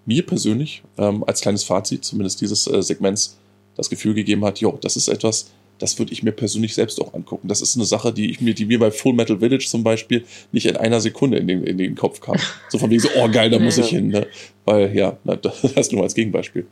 [0.05, 3.37] mir persönlich ähm, als kleines Fazit zumindest dieses äh, Segments
[3.75, 7.13] das Gefühl gegeben hat, jo, das ist etwas, das würde ich mir persönlich selbst auch
[7.13, 7.47] angucken.
[7.47, 10.25] Das ist eine Sache, die ich mir, die mir bei Full Metal Village zum Beispiel
[10.51, 12.37] nicht in einer Sekunde in den, in den Kopf kam.
[12.69, 14.09] So von wegen so, oh geil, da muss ich hin.
[14.09, 14.27] Ne?
[14.65, 15.17] Weil, ja,
[15.75, 16.67] das nur als Gegenbeispiel.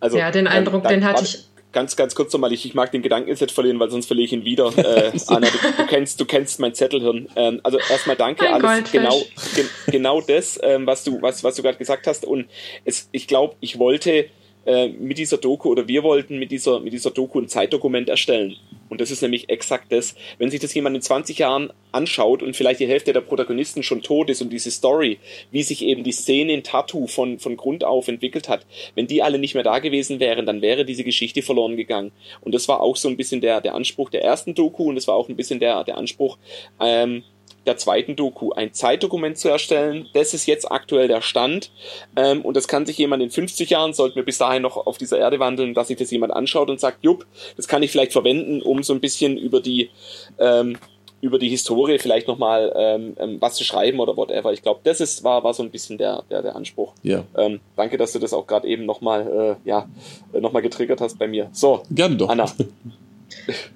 [0.00, 1.44] Also, ja, den Eindruck, dann, den hatte ich.
[1.72, 4.24] Ganz, ganz kurz nochmal, ich, ich mag den Gedanken jetzt nicht verlieren, weil sonst verliere
[4.24, 4.72] ich ihn wieder.
[4.80, 7.28] Äh, Anna, du, du, kennst, du kennst mein Zettelhirn.
[7.36, 9.16] Ähm, also erstmal danke, Ein alles genau,
[9.54, 12.24] ge, genau das, ähm, was du, was, was du gerade gesagt hast.
[12.24, 12.46] Und
[12.84, 14.26] es, ich glaube, ich wollte
[14.66, 18.56] äh, mit dieser Doku oder wir wollten mit dieser, mit dieser Doku ein Zeitdokument erstellen.
[18.90, 20.14] Und das ist nämlich exakt das.
[20.38, 24.02] Wenn sich das jemand in 20 Jahren anschaut und vielleicht die Hälfte der Protagonisten schon
[24.02, 25.18] tot ist und diese Story,
[25.50, 29.22] wie sich eben die Szene in Tattoo von, von Grund auf entwickelt hat, wenn die
[29.22, 32.12] alle nicht mehr da gewesen wären, dann wäre diese Geschichte verloren gegangen.
[32.40, 35.06] Und das war auch so ein bisschen der, der Anspruch der ersten Doku und das
[35.06, 36.36] war auch ein bisschen der, der Anspruch,
[36.80, 37.22] ähm,
[37.66, 40.08] der zweiten Doku ein Zeitdokument zu erstellen.
[40.14, 41.70] Das ist jetzt aktuell der Stand.
[42.16, 44.98] Ähm, und das kann sich jemand in 50 Jahren, sollten wir bis dahin noch auf
[44.98, 48.12] dieser Erde wandeln, dass sich das jemand anschaut und sagt, jupp, das kann ich vielleicht
[48.12, 49.90] verwenden, um so ein bisschen über die
[50.38, 50.78] ähm,
[51.20, 54.52] über die Historie vielleicht nochmal ähm, ähm, was zu schreiben oder whatever.
[54.52, 56.94] Ich glaube, das ist, war, war so ein bisschen der, der, der Anspruch.
[57.02, 57.24] Ja.
[57.36, 59.86] Ähm, danke, dass du das auch gerade eben nochmal äh, ja,
[60.32, 61.50] noch getriggert hast bei mir.
[61.52, 62.28] So, Gerne doch.
[62.28, 62.50] Anna.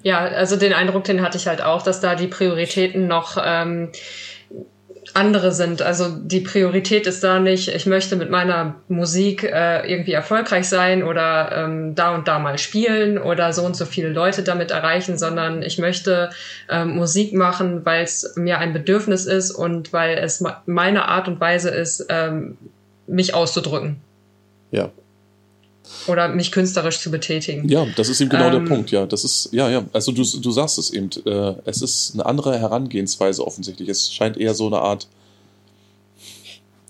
[0.03, 3.91] Ja, also den Eindruck, den hatte ich halt auch, dass da die Prioritäten noch ähm,
[5.13, 5.83] andere sind.
[5.83, 11.03] Also die Priorität ist da nicht, ich möchte mit meiner Musik äh, irgendwie erfolgreich sein
[11.03, 15.17] oder ähm, da und da mal spielen oder so und so viele Leute damit erreichen,
[15.17, 16.31] sondern ich möchte
[16.69, 21.41] ähm, Musik machen, weil es mir ein Bedürfnis ist und weil es meine Art und
[21.41, 22.59] Weise ist, ähm,
[23.07, 24.01] mich auszudrücken.
[24.71, 24.91] Ja,
[26.07, 27.68] oder mich künstlerisch zu betätigen.
[27.68, 29.07] Ja, das ist eben genau ähm, der Punkt, ja.
[29.07, 32.59] Das ist, ja, ja, also du, du sagst es eben, äh, es ist eine andere
[32.59, 33.89] Herangehensweise offensichtlich.
[33.89, 35.09] Es scheint eher so eine Art,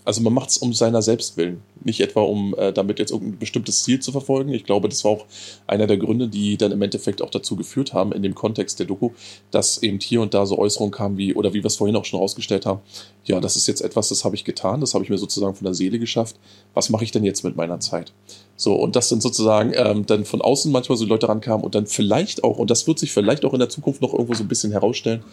[0.05, 3.39] also man macht es um seiner selbst willen, nicht etwa um äh, damit jetzt irgendein
[3.39, 4.53] bestimmtes Ziel zu verfolgen.
[4.53, 5.27] Ich glaube, das war auch
[5.67, 8.87] einer der Gründe, die dann im Endeffekt auch dazu geführt haben, in dem Kontext der
[8.87, 9.11] Doku,
[9.51, 12.05] dass eben hier und da so Äußerungen kamen wie, oder wie wir es vorhin auch
[12.05, 12.81] schon rausgestellt haben,
[13.25, 15.65] ja, das ist jetzt etwas, das habe ich getan, das habe ich mir sozusagen von
[15.65, 16.37] der Seele geschafft.
[16.75, 18.13] Was mache ich denn jetzt mit meiner Zeit?
[18.57, 21.87] So, und das sind sozusagen ähm, dann von außen manchmal so Leute rankamen und dann
[21.87, 24.49] vielleicht auch, und das wird sich vielleicht auch in der Zukunft noch irgendwo so ein
[24.49, 25.25] bisschen herausstellen,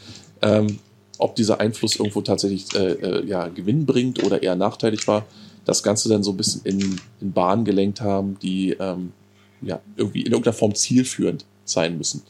[0.42, 0.80] ähm,
[1.18, 5.26] ob dieser Einfluss irgendwo tatsächlich äh, äh, ja, Gewinn bringt oder eher nachteilig war,
[5.66, 9.14] das Ganze dann so ein bisschen in, in Bahnen gelenkt haben, die ähm,
[9.62, 12.24] ja, irgendwie in irgendeiner Form zielführend sein müssen.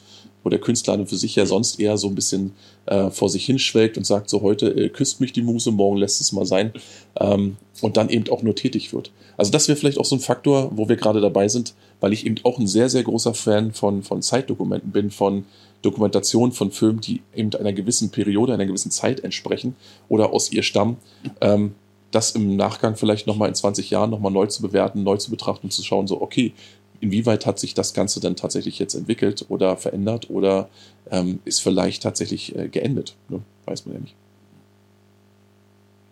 [0.43, 2.53] Wo der Künstler für sich ja sonst eher so ein bisschen
[2.87, 6.19] äh, vor sich hinschwelgt und sagt, so heute äh, küsst mich die Muse, morgen lässt
[6.19, 6.73] es mal sein.
[7.19, 9.11] Ähm, und dann eben auch nur tätig wird.
[9.37, 12.25] Also das wäre vielleicht auch so ein Faktor, wo wir gerade dabei sind, weil ich
[12.25, 15.45] eben auch ein sehr, sehr großer Fan von, von Zeitdokumenten bin, von
[15.81, 19.75] Dokumentation von Filmen, die eben einer gewissen Periode, einer gewissen Zeit entsprechen
[20.09, 20.97] oder aus ihr stammen,
[21.41, 21.75] ähm,
[22.11, 25.67] das im Nachgang vielleicht nochmal in 20 Jahren nochmal neu zu bewerten, neu zu betrachten
[25.67, 26.53] und zu schauen, so, okay,
[26.99, 30.69] inwieweit hat sich das Ganze dann tatsächlich jetzt entwickelt oder verändert oder
[31.09, 33.15] ähm, ist vielleicht tatsächlich äh, geendet?
[33.29, 33.41] Ne?
[33.65, 34.15] Weiß man ja nicht.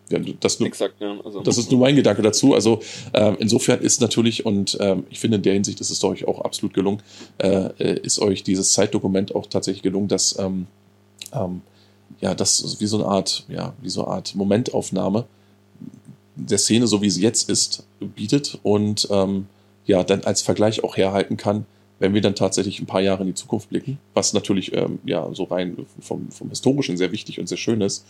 [0.09, 1.19] Ja, das, Exakt, ja.
[1.23, 2.55] Also, das ist nur mein Gedanke dazu.
[2.55, 2.79] Also
[3.13, 6.41] ähm, insofern ist natürlich, und ähm, ich finde in der Hinsicht ist es euch auch
[6.41, 7.01] absolut gelungen,
[7.37, 10.65] äh, äh, ist euch dieses Zeitdokument auch tatsächlich gelungen, dass ähm,
[11.33, 11.61] ähm,
[12.21, 15.25] ja, das wie so eine Art, ja, wie so eine Art Momentaufnahme
[16.35, 19.47] der Szene, so wie sie jetzt ist, bietet und ähm,
[19.85, 21.65] ja, dann als Vergleich auch herhalten kann,
[21.99, 25.29] wenn wir dann tatsächlich ein paar Jahre in die Zukunft blicken, was natürlich ähm, ja
[25.33, 28.05] so rein vom, vom Historischen sehr wichtig und sehr schön ist.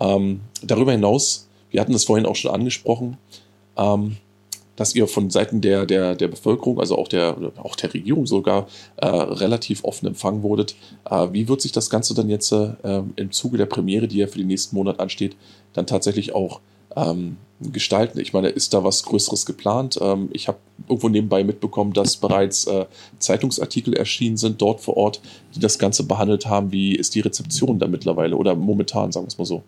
[0.00, 3.16] Ähm, darüber hinaus wir hatten das vorhin auch schon angesprochen,
[3.76, 4.16] ähm,
[4.76, 8.68] dass ihr von Seiten der, der, der Bevölkerung, also auch der, auch der Regierung sogar,
[8.96, 10.76] äh, relativ offen empfangen wurdet.
[11.10, 12.72] Äh, wie wird sich das Ganze dann jetzt äh,
[13.16, 15.36] im Zuge der Premiere, die ja für den nächsten Monat ansteht,
[15.72, 16.60] dann tatsächlich auch
[16.96, 18.18] ähm, gestalten?
[18.20, 19.98] Ich meine, ist da was Größeres geplant?
[20.00, 22.86] Ähm, ich habe irgendwo nebenbei mitbekommen, dass bereits äh,
[23.18, 25.20] Zeitungsartikel erschienen sind dort vor Ort,
[25.54, 26.72] die das Ganze behandelt haben.
[26.72, 29.62] Wie ist die Rezeption da mittlerweile oder momentan, sagen wir es mal so?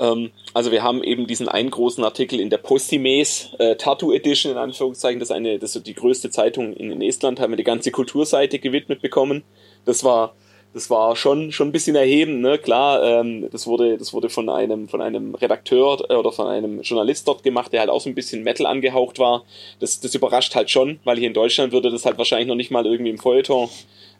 [0.00, 4.52] Ähm, also wir haben eben diesen einen großen Artikel in der Postimes äh, Tattoo Edition
[4.52, 7.56] in Anführungszeichen, das ist eine, das ist die größte Zeitung in, in Estland, haben wir
[7.56, 9.42] die ganze Kulturseite gewidmet bekommen.
[9.84, 10.34] Das war
[10.74, 12.58] das war schon schon ein bisschen erhebend, ne?
[12.58, 16.80] Klar, ähm, das wurde das wurde von einem von einem Redakteur äh, oder von einem
[16.82, 19.44] Journalist dort gemacht, der halt auch so ein bisschen Metal angehaucht war.
[19.78, 22.72] Das das überrascht halt schon, weil hier in Deutschland würde das halt wahrscheinlich noch nicht
[22.72, 23.68] mal irgendwie im Feuilleton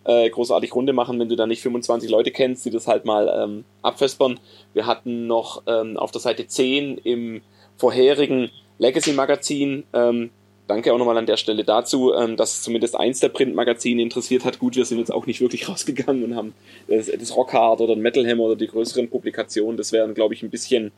[0.05, 3.28] äh, großartig Runde machen, wenn du da nicht 25 Leute kennst, die das halt mal
[3.36, 4.38] ähm, abfespern.
[4.74, 7.42] Wir hatten noch ähm, auf der Seite 10 im
[7.76, 10.30] vorherigen Legacy-Magazin ähm,
[10.66, 14.58] Danke auch nochmal an der Stelle dazu, ähm, dass zumindest eins der Printmagazine interessiert hat.
[14.58, 16.54] Gut, wir sind jetzt auch nicht wirklich rausgegangen und haben
[16.88, 19.76] das, das Rockhard oder Metal Hammer oder die größeren Publikationen.
[19.76, 20.92] Das wären, glaube ich, ein bisschen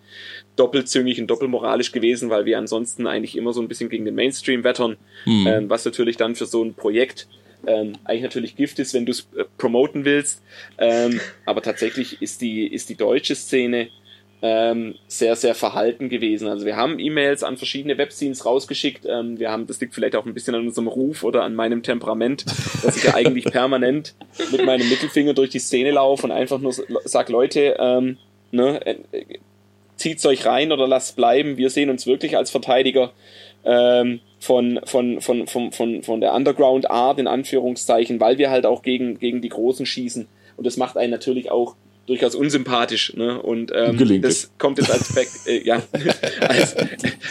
[0.55, 4.63] doppelzüngig und doppelmoralisch gewesen, weil wir ansonsten eigentlich immer so ein bisschen gegen den Mainstream
[4.63, 5.47] wettern, mhm.
[5.47, 7.27] ähm, was natürlich dann für so ein Projekt
[7.67, 10.43] ähm, eigentlich natürlich Gift ist, wenn du es äh, promoten willst.
[10.79, 13.89] Ähm, aber tatsächlich ist die, ist die deutsche Szene
[14.43, 16.49] ähm, sehr, sehr verhalten gewesen.
[16.49, 19.07] Also wir haben E-Mails an verschiedene Webscenes rausgeschickt.
[19.07, 21.83] Ähm, wir haben, das liegt vielleicht auch ein bisschen an unserem Ruf oder an meinem
[21.83, 22.45] Temperament,
[22.83, 24.15] dass ich ja eigentlich permanent
[24.53, 26.75] mit meinem Mittelfinger durch die Szene laufe und einfach nur
[27.05, 28.19] sag, Leute, ähm,
[28.51, 28.97] ne, äh,
[29.97, 31.57] zieht's euch rein oder lasst bleiben.
[31.57, 33.13] Wir sehen uns wirklich als Verteidiger
[33.65, 38.67] ähm, von, von, von, von, von, von der Underground Art in Anführungszeichen, weil wir halt
[38.67, 40.29] auch gegen, gegen die Großen schießen.
[40.57, 41.75] Und das macht einen natürlich auch
[42.07, 43.15] durchaus unsympathisch.
[43.15, 43.41] Ne?
[43.41, 45.83] Und ähm, das kommt jetzt als Back, äh, ja,
[46.41, 46.77] als,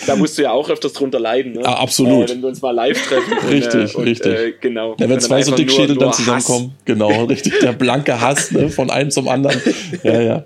[0.06, 1.54] da musst du ja auch öfters drunter leiden.
[1.54, 1.62] Ne?
[1.64, 2.30] Ah, absolut.
[2.30, 3.34] Äh, wenn wir uns mal live treffen.
[3.50, 4.34] richtig, und, richtig.
[4.34, 4.96] Äh, genau.
[5.00, 6.68] Ja, wenn zwei so Dickschädel dann zusammenkommen.
[6.68, 6.86] Hass.
[6.86, 7.60] Genau, richtig.
[7.62, 8.70] Der blanke Hass ne?
[8.70, 9.62] von einem zum anderen.
[10.04, 10.46] Ja, ja.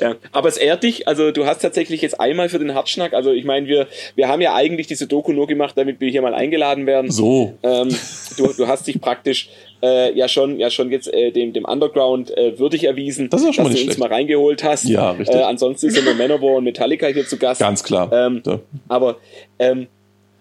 [0.00, 0.16] ja.
[0.32, 1.06] Aber es ehrt dich.
[1.06, 3.86] Also du hast tatsächlich jetzt einmal für den Hartschnack, also ich meine, wir,
[4.16, 7.10] wir haben ja eigentlich diese Doku nur gemacht, damit wir hier mal eingeladen werden.
[7.10, 7.54] So.
[7.62, 7.88] Ähm,
[8.36, 9.48] du, du hast dich praktisch
[9.84, 13.56] äh, ja schon ja schon jetzt äh, dem dem Underground äh, würdig erwiesen, das dass
[13.56, 14.88] du uns mal reingeholt hast.
[14.88, 15.36] Ja, richtig.
[15.36, 17.60] Äh, ansonsten sind nur Manowar und Metallica hier zu Gast.
[17.60, 18.10] Ganz klar.
[18.12, 18.60] Ähm, ja.
[18.88, 19.16] Aber
[19.58, 19.88] ähm,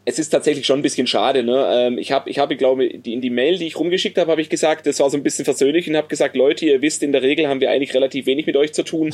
[0.06, 1.44] es ist tatsächlich schon ein bisschen schade.
[1.44, 1.66] Ne?
[1.72, 4.42] Ähm, ich habe, ich habe, glaube die in die Mail, die ich rumgeschickt habe, habe
[4.42, 7.12] ich gesagt, das war so ein bisschen versöhnlich und habe gesagt, Leute, ihr wisst, in
[7.12, 9.14] der Regel haben wir eigentlich relativ wenig mit euch zu tun.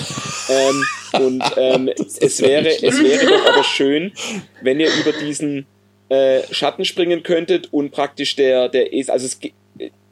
[0.49, 0.85] ähm,
[1.25, 4.11] und ähm, es wäre, es wäre doch aber schön,
[4.61, 5.67] wenn ihr über diesen
[6.09, 9.39] äh, Schatten springen könntet und praktisch der, der ist, also es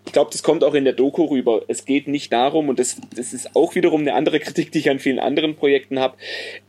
[0.08, 1.64] ich glaube, das kommt auch in der Doku rüber.
[1.68, 4.90] Es geht nicht darum, und das, das ist auch wiederum eine andere Kritik, die ich
[4.90, 6.16] an vielen anderen Projekten habe.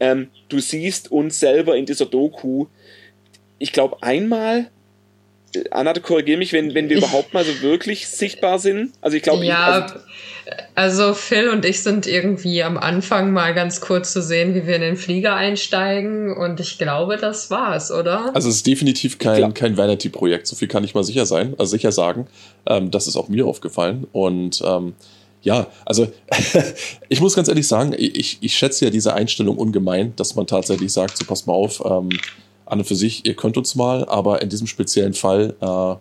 [0.01, 2.66] Ähm, du siehst uns selber in dieser Doku,
[3.61, 4.72] ich glaube, einmal
[5.71, 8.93] Anna, korrigiere mich, wenn, wenn wir überhaupt mal so wirklich sichtbar sind.
[9.01, 9.95] Also ich glaube, ja, also,
[10.75, 14.77] also, Phil und ich sind irgendwie am Anfang mal ganz kurz zu sehen, wie wir
[14.77, 18.35] in den Flieger einsteigen und ich glaube, das war's, oder?
[18.35, 21.71] Also es ist definitiv kein, kein Vanity-Projekt, so viel kann ich mal sicher sein, also
[21.71, 22.29] sicher sagen.
[22.67, 24.95] Ähm, das ist auch mir aufgefallen und ähm,
[25.43, 26.11] ja, also
[27.09, 30.93] ich muss ganz ehrlich sagen, ich, ich schätze ja diese Einstellung ungemein, dass man tatsächlich
[30.93, 32.09] sagt, so pass mal auf, ähm,
[32.69, 35.97] an und für sich, ihr könnt uns mal, aber in diesem speziellen Fall äh,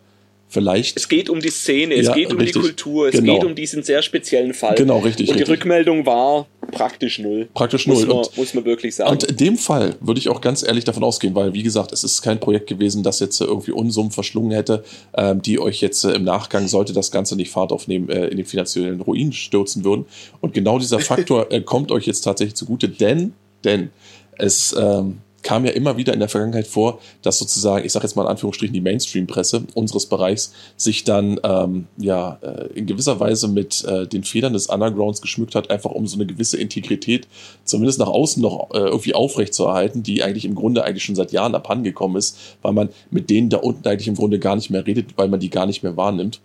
[0.50, 0.98] vielleicht.
[0.98, 3.36] Es geht um die Szene, es ja, geht um richtig, die Kultur, es genau.
[3.36, 4.76] geht um diesen sehr speziellen Fall.
[4.76, 5.30] Genau, richtig.
[5.30, 5.60] Und die richtig.
[5.60, 7.48] Rückmeldung war praktisch null.
[7.54, 7.96] Praktisch null.
[7.96, 9.12] Muss man, und, muss man wirklich sagen.
[9.12, 12.04] Und in dem Fall würde ich auch ganz ehrlich davon ausgehen, weil, wie gesagt, es
[12.04, 14.84] ist kein Projekt gewesen, das jetzt irgendwie Unsummen verschlungen hätte,
[15.16, 18.38] ähm, die euch jetzt äh, im Nachgang, sollte das Ganze nicht Fahrt aufnehmen, äh, in
[18.38, 20.06] den finanziellen Ruin stürzen würden.
[20.42, 23.90] Und genau dieser Faktor äh, kommt euch jetzt tatsächlich zugute, denn, denn
[24.38, 28.16] es, ähm, kam ja immer wieder in der Vergangenheit vor, dass sozusagen, ich sage jetzt
[28.16, 33.48] mal in Anführungsstrichen, die Mainstream-Presse unseres Bereichs sich dann ähm, ja äh, in gewisser Weise
[33.48, 37.28] mit äh, den Federn des Undergrounds geschmückt hat, einfach um so eine gewisse Integrität
[37.64, 41.56] zumindest nach außen noch äh, irgendwie aufrechtzuerhalten, die eigentlich im Grunde eigentlich schon seit Jahren
[41.56, 45.18] abhandengekommen ist, weil man mit denen da unten eigentlich im Grunde gar nicht mehr redet,
[45.18, 46.42] weil man die gar nicht mehr wahrnimmt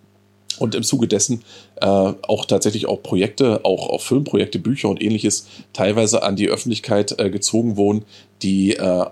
[0.58, 1.42] und im Zuge dessen
[1.80, 7.18] äh, auch tatsächlich auch Projekte, auch, auch Filmprojekte, Bücher und ähnliches teilweise an die Öffentlichkeit
[7.18, 8.04] äh, gezogen wurden,
[8.42, 9.06] die äh,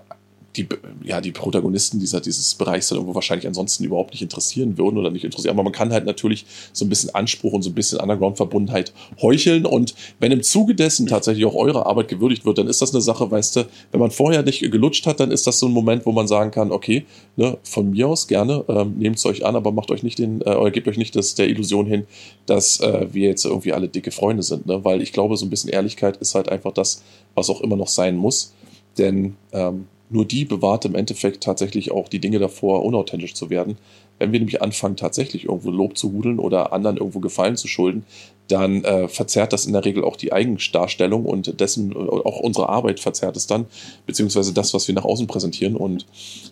[0.55, 0.67] die,
[1.03, 5.09] ja, die Protagonisten dieser, dieses Bereichs dann irgendwo wahrscheinlich ansonsten überhaupt nicht interessieren würden oder
[5.09, 5.55] nicht interessieren.
[5.55, 8.91] Aber man kann halt natürlich so ein bisschen Anspruch und so ein bisschen Underground-Verbundenheit
[9.21, 9.65] heucheln.
[9.65, 13.01] Und wenn im Zuge dessen tatsächlich auch eure Arbeit gewürdigt wird, dann ist das eine
[13.01, 16.05] Sache, weißt du, wenn man vorher nicht gelutscht hat, dann ist das so ein Moment,
[16.05, 17.05] wo man sagen kann, okay,
[17.37, 20.41] ne, von mir aus gerne, ähm, nehmt es euch an, aber macht euch nicht den,
[20.41, 22.05] äh, oder gebt euch nicht das, der Illusion hin,
[22.45, 24.65] dass äh, wir jetzt irgendwie alle dicke Freunde sind.
[24.65, 24.83] Ne?
[24.83, 27.03] Weil ich glaube, so ein bisschen Ehrlichkeit ist halt einfach das,
[27.35, 28.53] was auch immer noch sein muss.
[28.97, 33.77] Denn ähm, nur die bewahrt im Endeffekt tatsächlich auch die Dinge davor, unauthentisch zu werden.
[34.19, 38.05] Wenn wir nämlich anfangen, tatsächlich irgendwo Lob zu hudeln oder anderen irgendwo Gefallen zu schulden,
[38.47, 42.69] dann äh, verzerrt das in der Regel auch die Eigendarstellung und dessen, äh, auch unsere
[42.69, 43.65] Arbeit verzerrt es dann,
[44.05, 45.75] beziehungsweise das, was wir nach außen präsentieren.
[45.75, 46.05] Und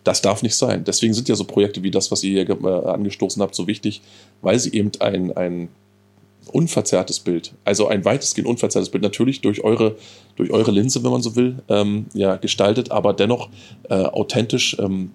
[0.03, 0.83] das darf nicht sein.
[0.85, 4.01] Deswegen sind ja so Projekte wie das, was ihr hier äh, angestoßen habt, so wichtig,
[4.41, 5.69] weil sie eben ein, ein
[6.49, 9.95] unverzerrtes Bild, also ein weitestgehend unverzerrtes Bild, natürlich durch eure,
[10.35, 13.49] durch eure Linse, wenn man so will, ähm, ja, gestaltet, aber dennoch
[13.89, 15.11] äh, authentisch, ähm,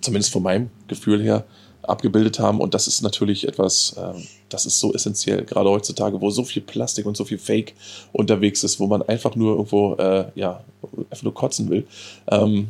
[0.00, 1.44] zumindest von meinem Gefühl her,
[1.82, 2.60] abgebildet haben.
[2.60, 6.62] Und das ist natürlich etwas, äh, das ist so essentiell, gerade heutzutage, wo so viel
[6.62, 7.74] Plastik und so viel Fake
[8.12, 10.62] unterwegs ist, wo man einfach nur irgendwo, äh, ja,
[11.10, 11.86] einfach nur kotzen will.
[12.30, 12.68] Ähm,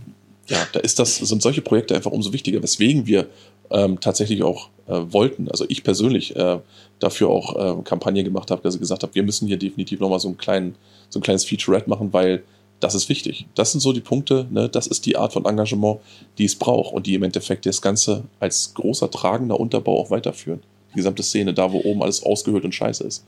[0.48, 3.28] ja, da ist das, sind solche Projekte einfach umso wichtiger, weswegen wir
[3.70, 5.48] ähm, tatsächlich auch äh, wollten.
[5.48, 6.58] Also ich persönlich äh,
[6.98, 10.20] dafür auch äh, Kampagne gemacht habe, dass ich gesagt habe, wir müssen hier definitiv nochmal
[10.20, 12.42] so, so ein kleines Featurette machen, weil
[12.80, 13.46] das ist wichtig.
[13.54, 14.68] Das sind so die Punkte, ne?
[14.68, 16.00] das ist die Art von Engagement,
[16.38, 20.60] die es braucht und die im Endeffekt das Ganze als großer tragender Unterbau auch weiterführen.
[20.92, 23.24] Die gesamte Szene, da wo oben alles ausgehöhlt und scheiße ist.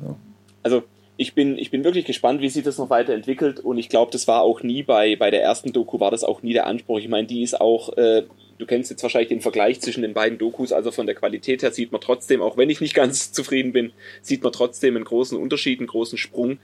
[0.00, 0.16] Ja.
[0.64, 0.82] Also
[1.16, 4.26] ich bin, ich bin wirklich gespannt, wie sich das noch weiterentwickelt und ich glaube, das
[4.26, 6.98] war auch nie bei, bei der ersten Doku, war das auch nie der Anspruch.
[6.98, 8.24] Ich meine, die ist auch äh,
[8.58, 11.72] du kennst jetzt wahrscheinlich den Vergleich zwischen den beiden Dokus, also von der Qualität her
[11.72, 15.38] sieht man trotzdem, auch wenn ich nicht ganz zufrieden bin, sieht man trotzdem einen großen
[15.38, 16.58] Unterschied, einen großen Sprung.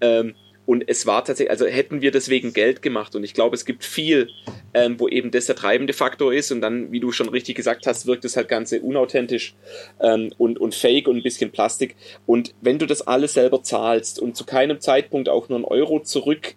[0.00, 0.34] Ähm,
[0.68, 3.16] und es war tatsächlich, also hätten wir deswegen Geld gemacht.
[3.16, 4.28] Und ich glaube, es gibt viel,
[4.74, 6.52] ähm, wo eben das der treibende Faktor ist.
[6.52, 9.54] Und dann, wie du schon richtig gesagt hast, wirkt das halt Ganze unauthentisch
[9.98, 11.96] ähm, und, und fake und ein bisschen Plastik.
[12.26, 16.00] Und wenn du das alles selber zahlst und zu keinem Zeitpunkt auch nur einen Euro
[16.00, 16.54] zurück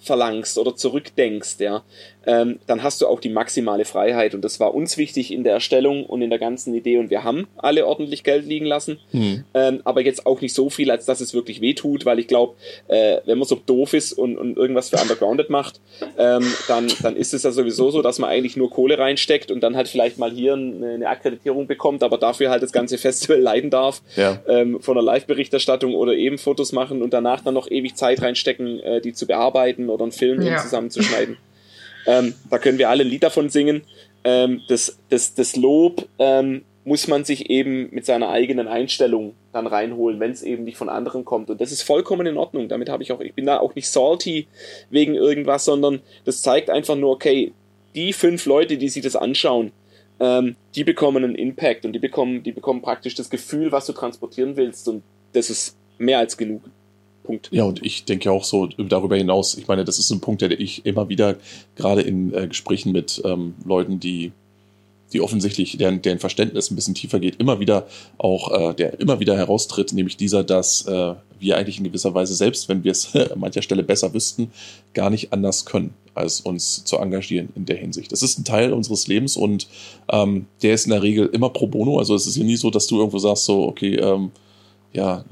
[0.00, 1.82] verlangst oder zurückdenkst, ja,
[2.26, 4.34] ähm, dann hast du auch die maximale Freiheit.
[4.34, 6.98] Und das war uns wichtig in der Erstellung und in der ganzen Idee.
[6.98, 9.44] Und wir haben alle ordentlich Geld liegen lassen, mhm.
[9.54, 12.54] ähm, aber jetzt auch nicht so viel, als dass es wirklich wehtut, weil ich glaube,
[12.88, 15.80] äh, wenn man so doof ist und, und irgendwas für Undergrounded macht,
[16.18, 19.60] ähm, dann, dann ist es ja sowieso so, dass man eigentlich nur Kohle reinsteckt und
[19.60, 23.40] dann halt vielleicht mal hier eine, eine Akkreditierung bekommt, aber dafür halt das ganze Festival
[23.40, 24.40] leiden darf ja.
[24.48, 28.80] ähm, von der Live-Berichterstattung oder eben Fotos machen und danach dann noch ewig Zeit reinstecken,
[28.80, 30.58] äh, die zu bearbeiten oder einen Film ja.
[30.58, 31.36] zusammenzuschneiden.
[32.06, 33.82] Ähm, da können wir alle ein Lied davon singen.
[34.24, 39.66] Ähm, das, das, das Lob ähm, muss man sich eben mit seiner eigenen Einstellung dann
[39.66, 41.50] reinholen, wenn es eben nicht von anderen kommt.
[41.50, 42.68] Und das ist vollkommen in Ordnung.
[42.68, 44.46] Damit habe ich auch, ich bin da auch nicht salty
[44.88, 47.52] wegen irgendwas, sondern das zeigt einfach nur, okay,
[47.96, 49.72] die fünf Leute, die sich das anschauen,
[50.20, 53.92] ähm, die bekommen einen Impact und die bekommen, die bekommen praktisch das Gefühl, was du
[53.92, 54.88] transportieren willst.
[54.88, 55.02] Und
[55.32, 56.62] das ist mehr als genug.
[57.26, 57.48] Punkt.
[57.50, 60.58] Ja, und ich denke auch so darüber hinaus, ich meine, das ist ein Punkt, der
[60.58, 61.36] ich immer wieder
[61.74, 64.32] gerade in äh, Gesprächen mit ähm, Leuten, die
[65.12, 67.86] die offensichtlich deren, deren Verständnis ein bisschen tiefer geht, immer wieder
[68.18, 72.34] auch, äh, der immer wieder heraustritt, nämlich dieser, dass äh, wir eigentlich in gewisser Weise,
[72.34, 74.50] selbst wenn wir es an mancher Stelle besser wüssten,
[74.94, 78.10] gar nicht anders können, als uns zu engagieren in der Hinsicht.
[78.10, 79.68] Das ist ein Teil unseres Lebens und
[80.10, 81.98] ähm, der ist in der Regel immer pro bono.
[81.98, 84.32] Also es ist ja nie so, dass du irgendwo sagst, so, okay, ähm,
[84.92, 85.24] ja,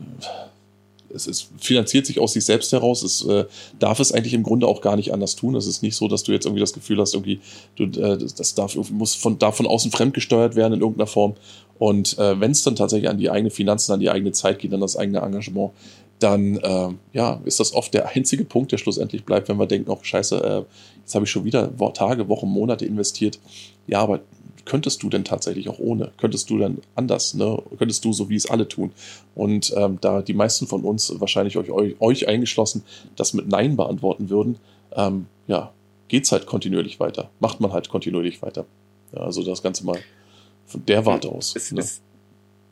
[1.14, 3.02] es, es finanziert sich aus sich selbst heraus.
[3.02, 3.44] Es äh,
[3.78, 5.54] darf es eigentlich im Grunde auch gar nicht anders tun.
[5.54, 7.40] Es ist nicht so, dass du jetzt irgendwie das Gefühl hast, irgendwie,
[7.76, 11.34] du, äh, das darf, muss von, darf von außen fremdgesteuert werden in irgendeiner Form.
[11.78, 14.72] Und äh, wenn es dann tatsächlich an die eigene Finanzen, an die eigene Zeit geht,
[14.72, 15.72] an das eigene Engagement,
[16.20, 19.90] dann äh, ja, ist das oft der einzige Punkt, der schlussendlich bleibt, wenn wir denken,
[19.90, 20.62] oh scheiße, äh,
[21.00, 23.38] jetzt habe ich schon wieder Tage, Wochen, Monate investiert.
[23.86, 24.20] Ja, aber
[24.64, 26.12] könntest du denn tatsächlich auch ohne?
[26.16, 27.34] Könntest du denn anders?
[27.34, 27.62] Ne?
[27.78, 28.92] Könntest du so, wie es alle tun?
[29.34, 32.84] Und ähm, da die meisten von uns, wahrscheinlich euch, euch, euch eingeschlossen,
[33.16, 34.56] das mit Nein beantworten würden,
[34.92, 35.72] ähm, ja,
[36.10, 37.30] es halt kontinuierlich weiter.
[37.40, 38.66] Macht man halt kontinuierlich weiter.
[39.12, 39.98] Ja, also das Ganze mal
[40.64, 41.56] von der Warte aus.
[41.56, 41.80] Es, ne?
[41.80, 42.00] es,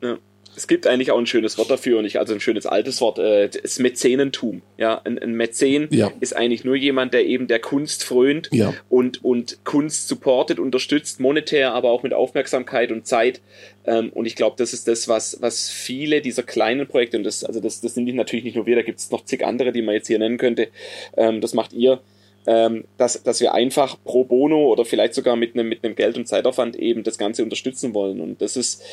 [0.01, 0.17] ja
[0.55, 3.19] es gibt eigentlich auch ein schönes Wort dafür und ich, also ein schönes altes Wort,
[3.19, 4.61] äh, das Mäzenentum.
[4.77, 6.11] Ja, ein, ein Mäzen ja.
[6.19, 8.73] ist eigentlich nur jemand, der eben der Kunst frönt ja.
[8.89, 13.41] und, und Kunst supportet, unterstützt, monetär, aber auch mit Aufmerksamkeit und Zeit.
[13.85, 17.43] Ähm, und ich glaube, das ist das, was, was viele dieser kleinen Projekte, und das,
[17.43, 19.81] also das, das sind natürlich nicht nur wir, da gibt es noch zig andere, die
[19.81, 20.69] man jetzt hier nennen könnte,
[21.17, 22.01] ähm, das macht ihr,
[22.45, 26.17] ähm, dass, dass wir einfach pro bono oder vielleicht sogar mit einem mit einem Geld-
[26.17, 28.19] und Zeitaufwand eben das Ganze unterstützen wollen.
[28.19, 28.83] Und das ist,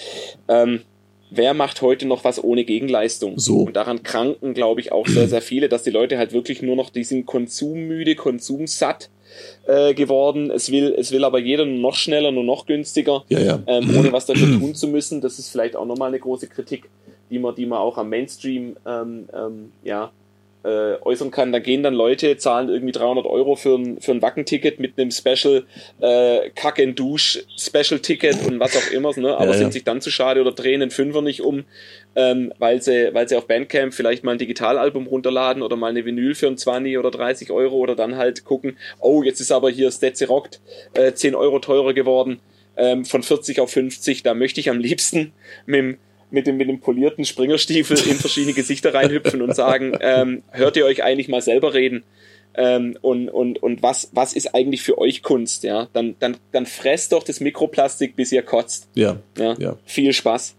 [0.48, 0.82] ähm,
[1.30, 3.38] wer macht heute noch was ohne Gegenleistung?
[3.38, 3.62] So.
[3.62, 6.76] Und daran kranken, glaube ich, auch sehr, sehr viele, dass die Leute halt wirklich nur
[6.76, 9.10] noch, die sind konsummüde, konsumsatt
[9.66, 10.50] äh, geworden.
[10.50, 13.62] Es will, es will aber jeder nur noch schneller, nur noch günstiger, ja, ja.
[13.66, 15.20] Ähm, ohne was dafür tun zu müssen.
[15.20, 16.88] Das ist vielleicht auch nochmal eine große Kritik,
[17.30, 20.10] die man, die man auch am Mainstream ähm, ähm, ja,
[20.62, 21.52] äh, äußern kann.
[21.52, 25.10] Da gehen dann Leute, zahlen irgendwie 300 Euro für ein, für ein Wacken-Ticket mit einem
[25.10, 25.64] Special
[26.00, 29.34] äh, Kack and Dusch Special Ticket und was auch immer, ne?
[29.34, 29.58] aber ja, ja.
[29.58, 31.64] sind sich dann zu schade oder drehen den Fünfer nicht um,
[32.14, 36.04] ähm, weil sie, weil sie auf Bandcamp vielleicht mal ein Digitalalbum runterladen oder mal eine
[36.04, 39.70] Vinyl für ein 20 oder 30 Euro oder dann halt gucken, oh, jetzt ist aber
[39.70, 40.60] hier Stetze Rockt
[40.94, 42.40] äh, 10 Euro teurer geworden,
[42.76, 45.32] ähm, von 40 auf 50, da möchte ich am liebsten
[45.66, 45.98] mit dem
[46.30, 50.84] mit dem, mit dem polierten Springerstiefel in verschiedene Gesichter reinhüpfen und sagen, ähm, hört ihr
[50.84, 52.04] euch eigentlich mal selber reden?
[52.54, 55.62] Ähm, und und, und was, was ist eigentlich für euch Kunst?
[55.62, 58.88] Ja, dann, dann, dann fresst doch das Mikroplastik, bis ihr kotzt.
[58.94, 59.18] Ja.
[59.38, 59.54] ja.
[59.58, 59.76] ja.
[59.84, 60.56] Viel Spaß.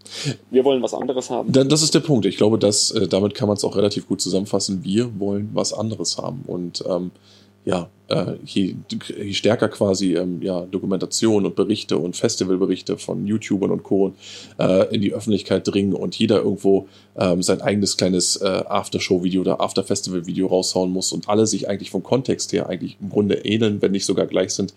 [0.50, 1.52] Wir wollen was anderes haben.
[1.52, 2.24] Dann, das ist der Punkt.
[2.24, 4.84] Ich glaube, dass, äh, damit kann man es auch relativ gut zusammenfassen.
[4.84, 6.44] Wir wollen was anderes haben.
[6.46, 7.10] Und ähm,
[7.64, 8.74] ja, äh, je,
[9.16, 14.14] je stärker quasi ähm, ja, Dokumentation und Berichte und Festivalberichte von YouTubern und Co.
[14.58, 19.60] Äh, in die Öffentlichkeit dringen und jeder irgendwo ähm, sein eigenes kleines äh, Aftershow-Video oder
[19.60, 23.92] After-Festival-Video raushauen muss und alle sich eigentlich vom Kontext her eigentlich im Grunde ähneln, wenn
[23.92, 24.74] nicht sogar gleich sind,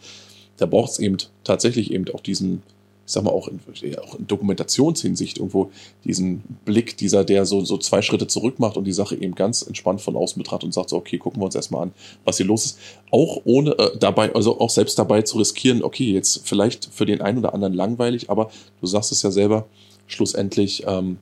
[0.58, 2.62] da braucht es eben tatsächlich eben auch diesen
[3.06, 3.60] ich sag mal, auch in,
[4.00, 5.72] auch in Dokumentationshinsicht irgendwo
[6.04, 9.62] diesen Blick, dieser, der so, so zwei Schritte zurück macht und die Sache eben ganz
[9.62, 11.94] entspannt von außen betrachtet und sagt so, okay, gucken wir uns erstmal an,
[12.24, 12.80] was hier los ist.
[13.12, 17.22] Auch ohne äh, dabei, also auch selbst dabei zu riskieren, okay, jetzt vielleicht für den
[17.22, 18.50] einen oder anderen langweilig, aber
[18.82, 19.68] du sagst es ja selber,
[20.08, 21.18] schlussendlich ähm,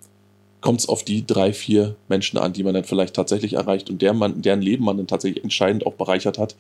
[0.61, 4.01] kommt es auf die drei, vier Menschen an, die man dann vielleicht tatsächlich erreicht und
[4.01, 6.55] der man, deren Leben man dann tatsächlich entscheidend auch bereichert hat.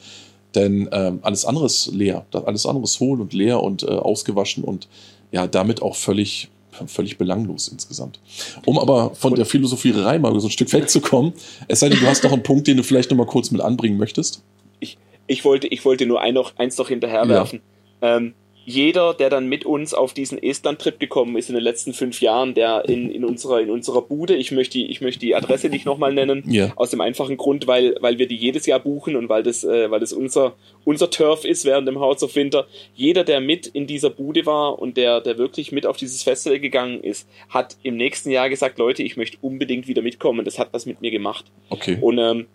[0.55, 2.25] Denn ähm, alles andere ist leer.
[2.31, 4.87] Alles andere ist hohl und leer und äh, ausgewaschen und
[5.33, 6.47] ja, damit auch völlig,
[6.85, 8.19] völlig belanglos insgesamt.
[8.65, 11.33] Um aber von der Philosophierei mal so ein Stück wegzukommen,
[11.67, 13.59] es sei denn, du hast noch einen Punkt, den du vielleicht noch mal kurz mit
[13.59, 14.43] anbringen möchtest.
[14.79, 17.61] Ich, ich, wollte, ich wollte nur ein noch, eins noch hinterherwerfen.
[18.01, 18.17] Ja.
[18.17, 18.35] Ähm,
[18.65, 22.53] jeder, der dann mit uns auf diesen Estland-Trip gekommen ist in den letzten fünf Jahren,
[22.53, 26.13] der in, in, unserer, in unserer Bude, ich möchte, ich möchte die Adresse nicht nochmal
[26.13, 26.71] nennen, ja.
[26.75, 29.91] aus dem einfachen Grund, weil, weil wir die jedes Jahr buchen und weil das, äh,
[29.91, 30.55] weil das unser,
[30.85, 32.67] unser Turf ist während dem House of Winter.
[32.95, 36.59] Jeder, der mit in dieser Bude war und der, der wirklich mit auf dieses Festival
[36.59, 40.45] gegangen ist, hat im nächsten Jahr gesagt, Leute, ich möchte unbedingt wieder mitkommen.
[40.45, 41.45] Das hat was mit mir gemacht.
[41.69, 41.97] Okay.
[41.99, 42.47] Und ähm,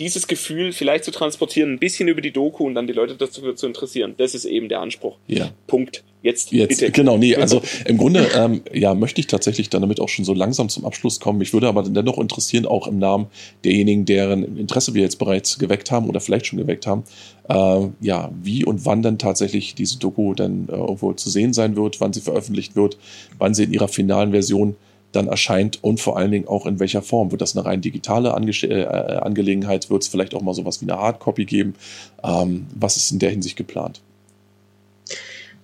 [0.00, 3.52] dieses Gefühl vielleicht zu transportieren, ein bisschen über die Doku und dann die Leute dazu
[3.52, 4.14] zu interessieren.
[4.16, 5.18] Das ist eben der Anspruch.
[5.28, 5.50] Ja.
[5.66, 6.02] Punkt.
[6.22, 6.92] Jetzt, Jetzt bitte.
[6.92, 10.34] Genau, nee, also im Grunde ähm, ja, möchte ich tatsächlich dann damit auch schon so
[10.34, 11.38] langsam zum Abschluss kommen.
[11.38, 13.26] Mich würde aber dennoch interessieren, auch im Namen
[13.64, 17.04] derjenigen, deren Interesse wir jetzt bereits geweckt haben oder vielleicht schon geweckt haben,
[17.48, 21.74] äh, ja, wie und wann dann tatsächlich diese Doku dann äh, irgendwo zu sehen sein
[21.76, 22.98] wird, wann sie veröffentlicht wird,
[23.38, 24.76] wann sie in ihrer finalen Version
[25.12, 27.30] dann erscheint und vor allen Dingen auch in welcher Form.
[27.30, 29.90] Wird das eine rein digitale Ange äh, Angelegenheit?
[29.90, 31.74] Wird es vielleicht auch mal sowas wie eine Hardcopy geben?
[32.22, 34.00] Ähm, was ist in der Hinsicht geplant?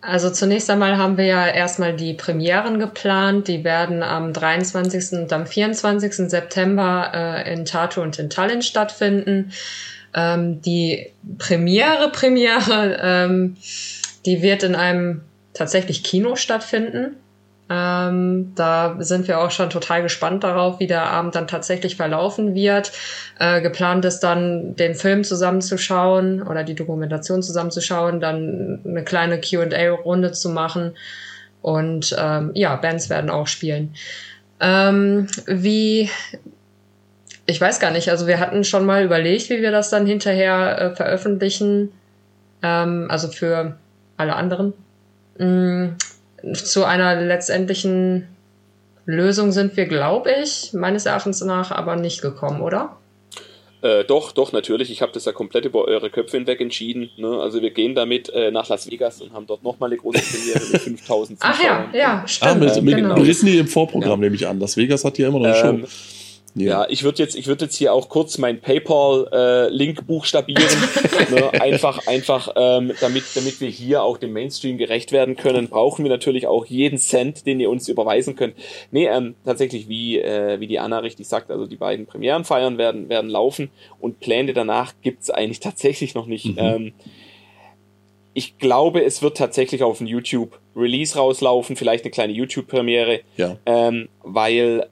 [0.00, 3.48] Also zunächst einmal haben wir ja erstmal die Premieren geplant.
[3.48, 5.18] Die werden am 23.
[5.18, 6.30] und am 24.
[6.30, 9.52] September äh, in Tartu und in Tallinn stattfinden.
[10.14, 13.56] Ähm, die Premiere, Premiere, ähm,
[14.24, 15.22] die wird in einem
[15.54, 17.16] tatsächlich Kino stattfinden.
[17.68, 22.54] Ähm, da sind wir auch schon total gespannt darauf, wie der Abend dann tatsächlich verlaufen
[22.54, 22.92] wird.
[23.40, 30.32] Äh, geplant ist dann, den Film zusammenzuschauen oder die Dokumentation zusammenzuschauen, dann eine kleine QA-Runde
[30.32, 30.96] zu machen.
[31.60, 33.94] Und ähm, ja, Bands werden auch spielen.
[34.60, 36.08] Ähm, wie,
[37.46, 40.80] ich weiß gar nicht, also wir hatten schon mal überlegt, wie wir das dann hinterher
[40.80, 41.90] äh, veröffentlichen.
[42.62, 43.74] Ähm, also für
[44.16, 44.72] alle anderen.
[45.38, 45.96] Mm
[46.54, 48.28] zu einer letztendlichen
[49.06, 52.96] Lösung sind wir, glaube ich, meines Erachtens nach aber nicht gekommen, oder?
[53.82, 54.90] Äh, doch, doch, natürlich.
[54.90, 57.10] Ich habe das ja komplett über eure Köpfe hinweg entschieden.
[57.16, 57.28] Ne?
[57.40, 60.72] Also wir gehen damit äh, nach Las Vegas und haben dort nochmal eine große Premiere
[60.72, 62.50] mit 5000 Ach ja, ja, stimmt.
[62.50, 63.14] Ah, mit, mit genau.
[63.16, 64.24] Disney im Vorprogramm ja.
[64.24, 64.58] nehme ich an.
[64.58, 65.88] Las Vegas hat ja immer noch eine ähm, Show.
[66.56, 70.64] Ja, ja ich würde jetzt, ich würde jetzt hier auch kurz mein PayPal-Link äh, buchstabieren,
[71.30, 71.60] ne?
[71.60, 76.10] einfach, einfach, ähm, damit, damit wir hier auch dem Mainstream gerecht werden können, brauchen wir
[76.10, 78.54] natürlich auch jeden Cent, den ihr uns überweisen könnt.
[78.90, 83.10] Nee, ähm, tatsächlich, wie, äh, wie die Anna richtig sagt, also die beiden Premierenfeiern werden,
[83.10, 86.46] werden laufen und Pläne danach gibt's eigentlich tatsächlich noch nicht.
[86.46, 86.58] Mhm.
[86.58, 86.92] Ähm,
[88.32, 93.56] ich glaube, es wird tatsächlich auf ein YouTube-Release rauslaufen, vielleicht eine kleine YouTube-Premiere, ja.
[93.64, 94.88] ähm, weil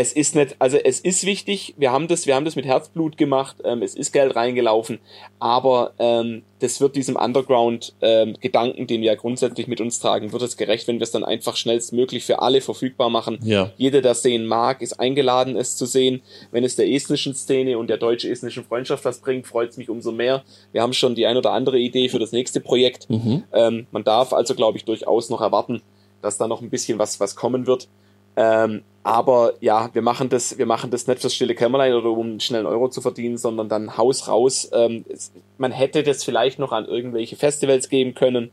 [0.00, 3.18] es ist nicht, also es ist wichtig, wir haben das, wir haben das mit Herzblut
[3.18, 4.98] gemacht, ähm, es ist Geld reingelaufen,
[5.40, 10.40] aber ähm, das wird diesem Underground-Gedanken, ähm, den wir ja grundsätzlich mit uns tragen, wird
[10.40, 13.40] es gerecht, wenn wir es dann einfach schnellstmöglich für alle verfügbar machen.
[13.42, 13.72] Ja.
[13.76, 16.22] Jeder, der sehen mag, ist eingeladen, es zu sehen.
[16.50, 20.12] Wenn es der estnischen Szene und der deutsch-estnischen Freundschaft was bringt, freut es mich umso
[20.12, 20.44] mehr.
[20.72, 23.10] Wir haben schon die ein oder andere Idee für das nächste Projekt.
[23.10, 23.44] Mhm.
[23.52, 25.82] Ähm, man darf also, glaube ich, durchaus noch erwarten,
[26.22, 27.88] dass da noch ein bisschen was, was kommen wird.
[28.36, 32.38] Ähm, aber ja, wir machen das, wir machen das nicht fürs stille Kämmerlein oder um
[32.38, 34.68] schnell einen Euro zu verdienen, sondern dann Haus raus.
[34.72, 38.50] Ähm, es, man hätte das vielleicht noch an irgendwelche Festivals geben können.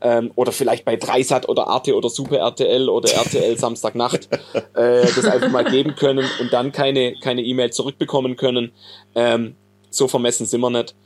[0.00, 4.28] Ähm, oder vielleicht bei Dreisat oder Arte oder Super RTL oder RTL Samstagnacht
[4.74, 8.72] äh, das einfach mal geben können und dann keine keine E-Mail zurückbekommen können.
[9.14, 9.54] Ähm,
[9.90, 10.96] so vermessen sind wir nicht.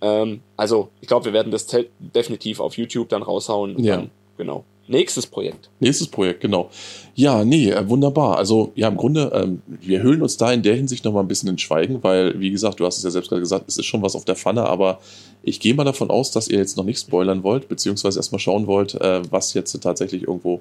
[0.00, 1.66] Ähm, also ich glaube, wir werden das
[1.98, 3.78] definitiv auf YouTube dann raushauen.
[3.82, 3.96] Ja.
[3.96, 4.64] Dann, genau.
[4.88, 5.70] Nächstes Projekt.
[5.80, 6.70] Nächstes Projekt, genau.
[7.14, 8.38] Ja, nee, äh, wunderbar.
[8.38, 11.50] Also, ja, im Grunde, ähm, wir hüllen uns da in der Hinsicht nochmal ein bisschen
[11.50, 14.02] in Schweigen, weil, wie gesagt, du hast es ja selbst gerade gesagt, es ist schon
[14.02, 14.98] was auf der Pfanne, aber
[15.42, 18.66] ich gehe mal davon aus, dass ihr jetzt noch nicht spoilern wollt, beziehungsweise erstmal schauen
[18.66, 20.60] wollt, äh, was jetzt tatsächlich irgendwo,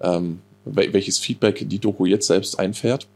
[0.00, 3.06] ähm, welches Feedback die Doku jetzt selbst einfährt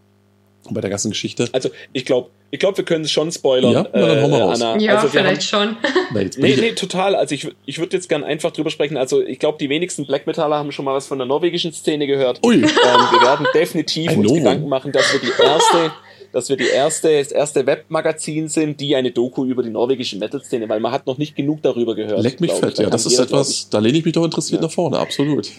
[0.71, 1.49] bei der ganzen Geschichte.
[1.53, 3.73] Also ich glaube, ich glaube, wir können es schon spoilern.
[3.73, 4.61] Ja, Na, dann hauen wir äh, raus.
[4.61, 4.79] Anna.
[4.79, 6.23] Ja, also vielleicht haben, schon.
[6.23, 7.15] nee, nee, nee, total.
[7.15, 8.97] Also ich, ich würde jetzt gern einfach drüber sprechen.
[8.97, 12.07] Also ich glaube, die wenigsten Black Metaller haben schon mal was von der norwegischen Szene
[12.07, 12.41] gehört.
[12.45, 12.57] Ui.
[12.57, 14.45] Ähm, wir werden definitiv Ein uns Novum.
[14.45, 15.93] Gedanken machen, dass wir die erste
[16.33, 20.69] dass wir die erste, das erste Webmagazin sind, die eine Doku über die norwegische Metal-Szene,
[20.69, 22.23] weil man hat noch nicht genug darüber gehört.
[22.23, 24.67] Leck mich fett, ja, das ist etwas, da lehne ich mich doch interessiert ja.
[24.67, 25.51] nach vorne, absolut.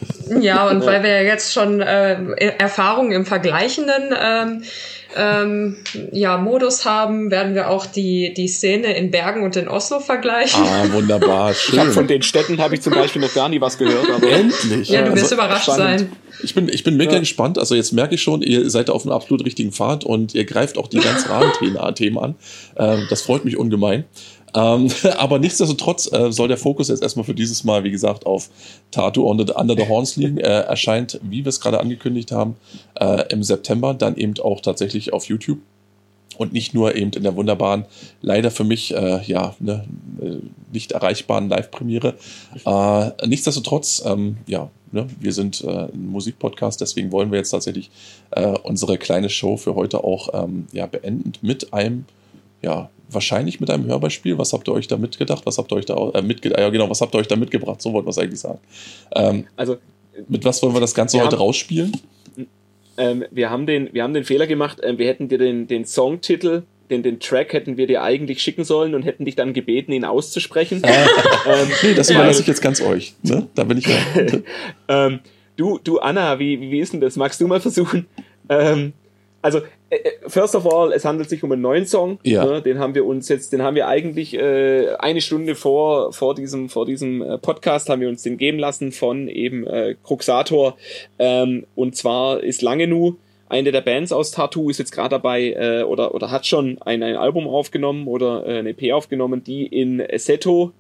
[0.42, 0.86] Ja, und ja.
[0.86, 2.16] weil wir ja jetzt schon äh,
[2.58, 4.64] Erfahrungen im Vergleichenden ähm,
[5.16, 5.78] ähm,
[6.12, 10.64] ja, Modus haben, werden wir auch die, die Szene in Bergen und in Oslo vergleichen.
[10.64, 11.74] Ah, wunderbar, schön.
[11.80, 14.10] Ich hab von den Städten habe ich zum Beispiel noch gar nie was gehört.
[14.10, 14.90] Aber Endlich.
[14.90, 16.00] Ja, du wirst also, überrascht spannend.
[16.00, 16.12] sein.
[16.44, 17.20] Ich bin, ich bin mega ja.
[17.20, 17.58] gespannt.
[17.58, 20.78] Also jetzt merke ich schon, ihr seid auf einem absolut richtigen Pfad und ihr greift
[20.78, 22.36] auch die ganz Rahmenthemen an.
[22.78, 24.06] Ähm, das freut mich ungemein.
[24.56, 28.50] Ähm, aber nichtsdestotrotz äh, soll der Fokus jetzt erstmal für dieses Mal, wie gesagt, auf
[28.92, 30.38] Tattoo under, under the Horns liegen.
[30.38, 32.56] Äh, erscheint, wie wir es gerade angekündigt haben,
[33.00, 35.60] äh, im September, dann eben auch tatsächlich auf YouTube.
[36.36, 37.86] Und nicht nur eben in der wunderbaren,
[38.24, 39.86] leider für mich äh, ja ne,
[40.72, 42.16] nicht erreichbaren Live-Premiere.
[42.66, 47.92] Äh, nichtsdestotrotz, ähm, ja, ne, wir sind äh, ein Musikpodcast, deswegen wollen wir jetzt tatsächlich
[48.32, 52.06] äh, unsere kleine Show für heute auch ähm, ja, beenden mit einem
[52.64, 54.38] ja, wahrscheinlich mit einem Hörbeispiel.
[54.38, 55.46] Was habt ihr euch da mitgedacht?
[55.46, 56.60] Was habt ihr euch da äh, mitgedacht?
[56.60, 57.82] Ja, genau, was habt ihr euch da mitgebracht?
[57.82, 58.60] So wollten wir es eigentlich sagen.
[59.16, 59.78] Ähm, also,
[60.28, 61.94] mit was wollen wir das Ganze heute haben, rausspielen?
[62.98, 65.86] Ähm, wir, haben den, wir haben den Fehler gemacht, ähm, wir hätten dir den, den
[65.86, 69.92] Songtitel, den, den Track hätten wir dir eigentlich schicken sollen und hätten dich dann gebeten,
[69.92, 70.82] ihn auszusprechen.
[70.86, 73.16] ähm, nee, das überlasse ich jetzt ganz euch.
[73.24, 73.48] Ne?
[73.56, 73.96] Da bin ich ja.
[75.08, 75.20] ähm,
[75.56, 77.16] du, du, Anna, wie, wie ist denn das?
[77.16, 78.06] Magst du mal versuchen?
[78.50, 78.94] Ähm,
[79.42, 79.83] also äh, äh,
[80.28, 82.20] first of all, es handelt sich um einen neuen Song.
[82.24, 82.46] Ja.
[82.46, 86.36] Ne, den haben wir uns jetzt, den haben wir eigentlich äh, eine Stunde vor vor
[86.36, 90.76] diesem vor diesem äh, Podcast haben wir uns den geben lassen von eben äh, Cruxator.
[91.20, 93.16] Ähm, und zwar ist Langenu
[93.54, 97.04] eine der Bands aus Tattoo ist jetzt gerade dabei äh, oder oder hat schon ein,
[97.04, 100.72] ein Album aufgenommen oder äh, eine EP aufgenommen, die in Seto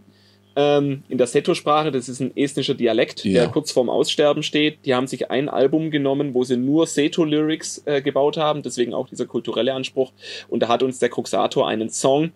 [0.55, 3.41] ähm, in der Seto-Sprache, das ist ein estnischer Dialekt, Ja.
[3.41, 4.79] der kurz vorm Aussterben steht.
[4.85, 9.07] Die haben sich ein Album genommen, wo sie nur Seto-Lyrics äh, gebaut haben, deswegen auch
[9.09, 10.11] dieser kulturelle Anspruch.
[10.49, 12.31] Und da hat uns der Cruxator einen Song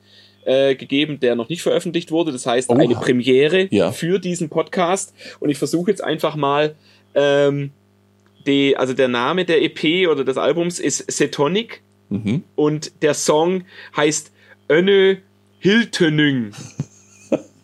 [0.46, 2.32] äh, gegeben, der noch nicht veröffentlicht wurde.
[2.32, 2.80] Das heißt, Oha.
[2.80, 3.92] eine Premiere Ja.
[3.92, 5.14] für diesen Podcast.
[5.40, 6.76] Und ich versuche jetzt einfach mal,
[7.16, 7.72] ähm,
[8.48, 12.44] die, also der Name der EP oder des Albums ist Setonic Mhm.
[12.56, 13.66] und der Song
[13.98, 14.32] heißt
[14.72, 15.18] Önö
[15.60, 16.52] Hiltönüng.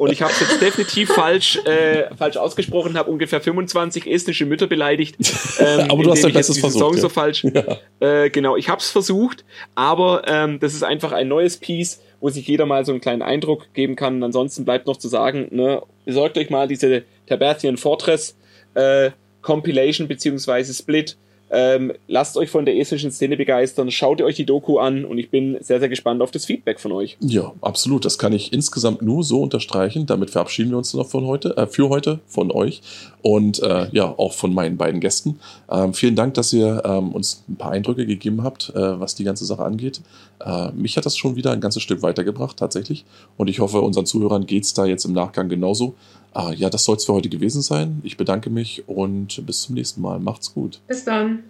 [0.03, 4.67] Und ich habe es jetzt definitiv falsch, äh, falsch ausgesprochen, habe ungefähr 25 estnische Mütter
[4.67, 5.15] beleidigt.
[5.59, 6.99] Ähm, Aber du hast indem dein Bestes versucht, Song ja.
[6.99, 7.45] so falsch.
[7.45, 7.77] Ja.
[8.01, 12.29] Äh, genau, ich habe es versucht, aber ähm, das ist einfach ein neues Piece, wo
[12.29, 14.15] sich jeder mal so einen kleinen Eindruck geben kann.
[14.15, 18.35] Und ansonsten bleibt noch zu sagen, ne, besorgt euch mal diese Tabathian Fortress
[18.73, 19.11] äh,
[19.41, 21.15] Compilation beziehungsweise Split.
[21.55, 25.29] Ähm, lasst euch von der estnischen Szene begeistern, schaut euch die Doku an und ich
[25.29, 27.15] bin sehr, sehr gespannt auf das Feedback von euch.
[27.19, 28.05] Ja, absolut.
[28.05, 30.07] Das kann ich insgesamt nur so unterstreichen.
[30.07, 32.81] Damit verabschieden wir uns noch von heute, äh, für heute von euch
[33.21, 35.39] und äh, ja auch von meinen beiden Gästen.
[35.69, 39.23] Ähm, vielen Dank, dass ihr ähm, uns ein paar Eindrücke gegeben habt, äh, was die
[39.23, 40.01] ganze Sache angeht.
[40.39, 43.05] Äh, mich hat das schon wieder ein ganzes Stück weitergebracht tatsächlich
[43.37, 45.95] und ich hoffe, unseren Zuhörern geht's da jetzt im Nachgang genauso.
[46.35, 48.01] Äh, ja, das soll es für heute gewesen sein.
[48.03, 50.19] Ich bedanke mich und bis zum nächsten Mal.
[50.19, 50.81] Macht's gut.
[50.87, 51.43] Bis dann.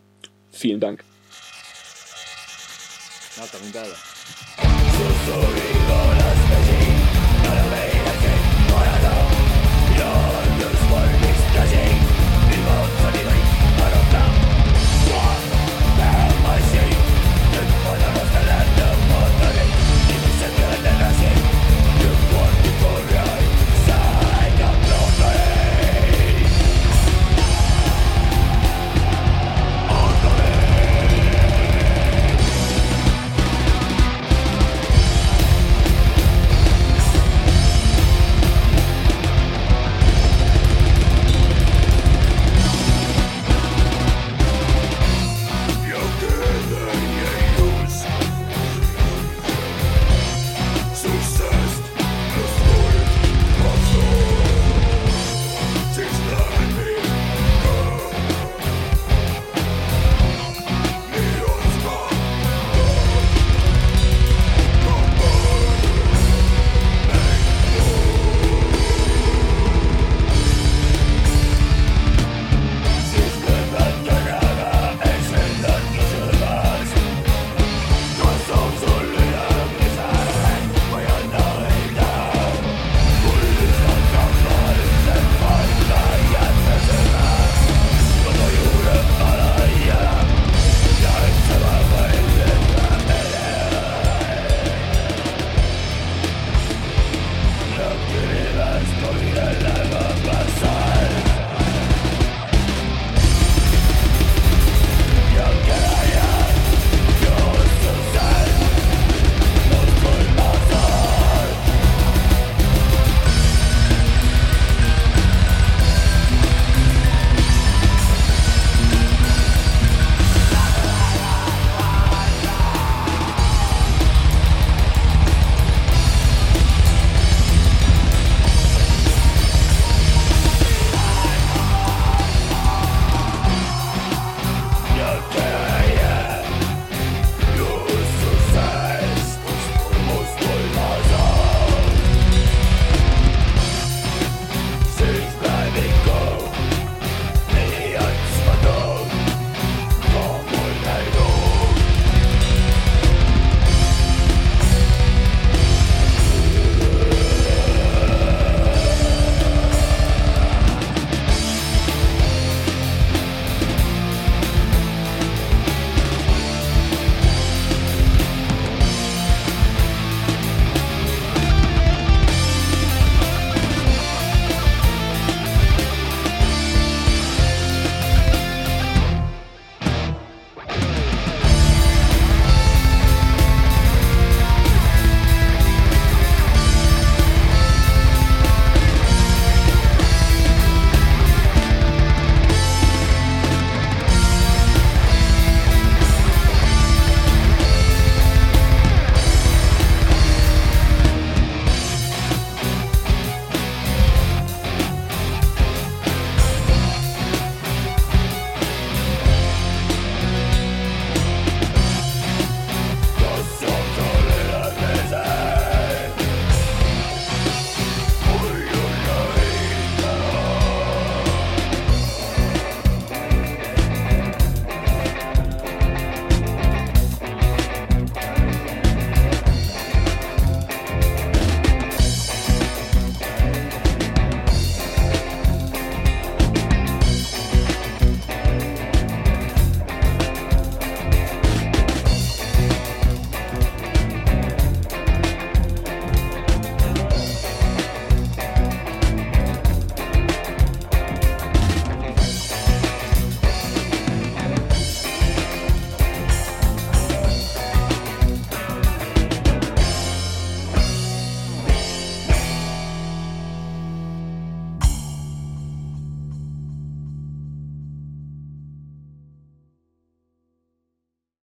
[0.51, 1.03] Vielen Dank.
[3.35, 3.57] Nata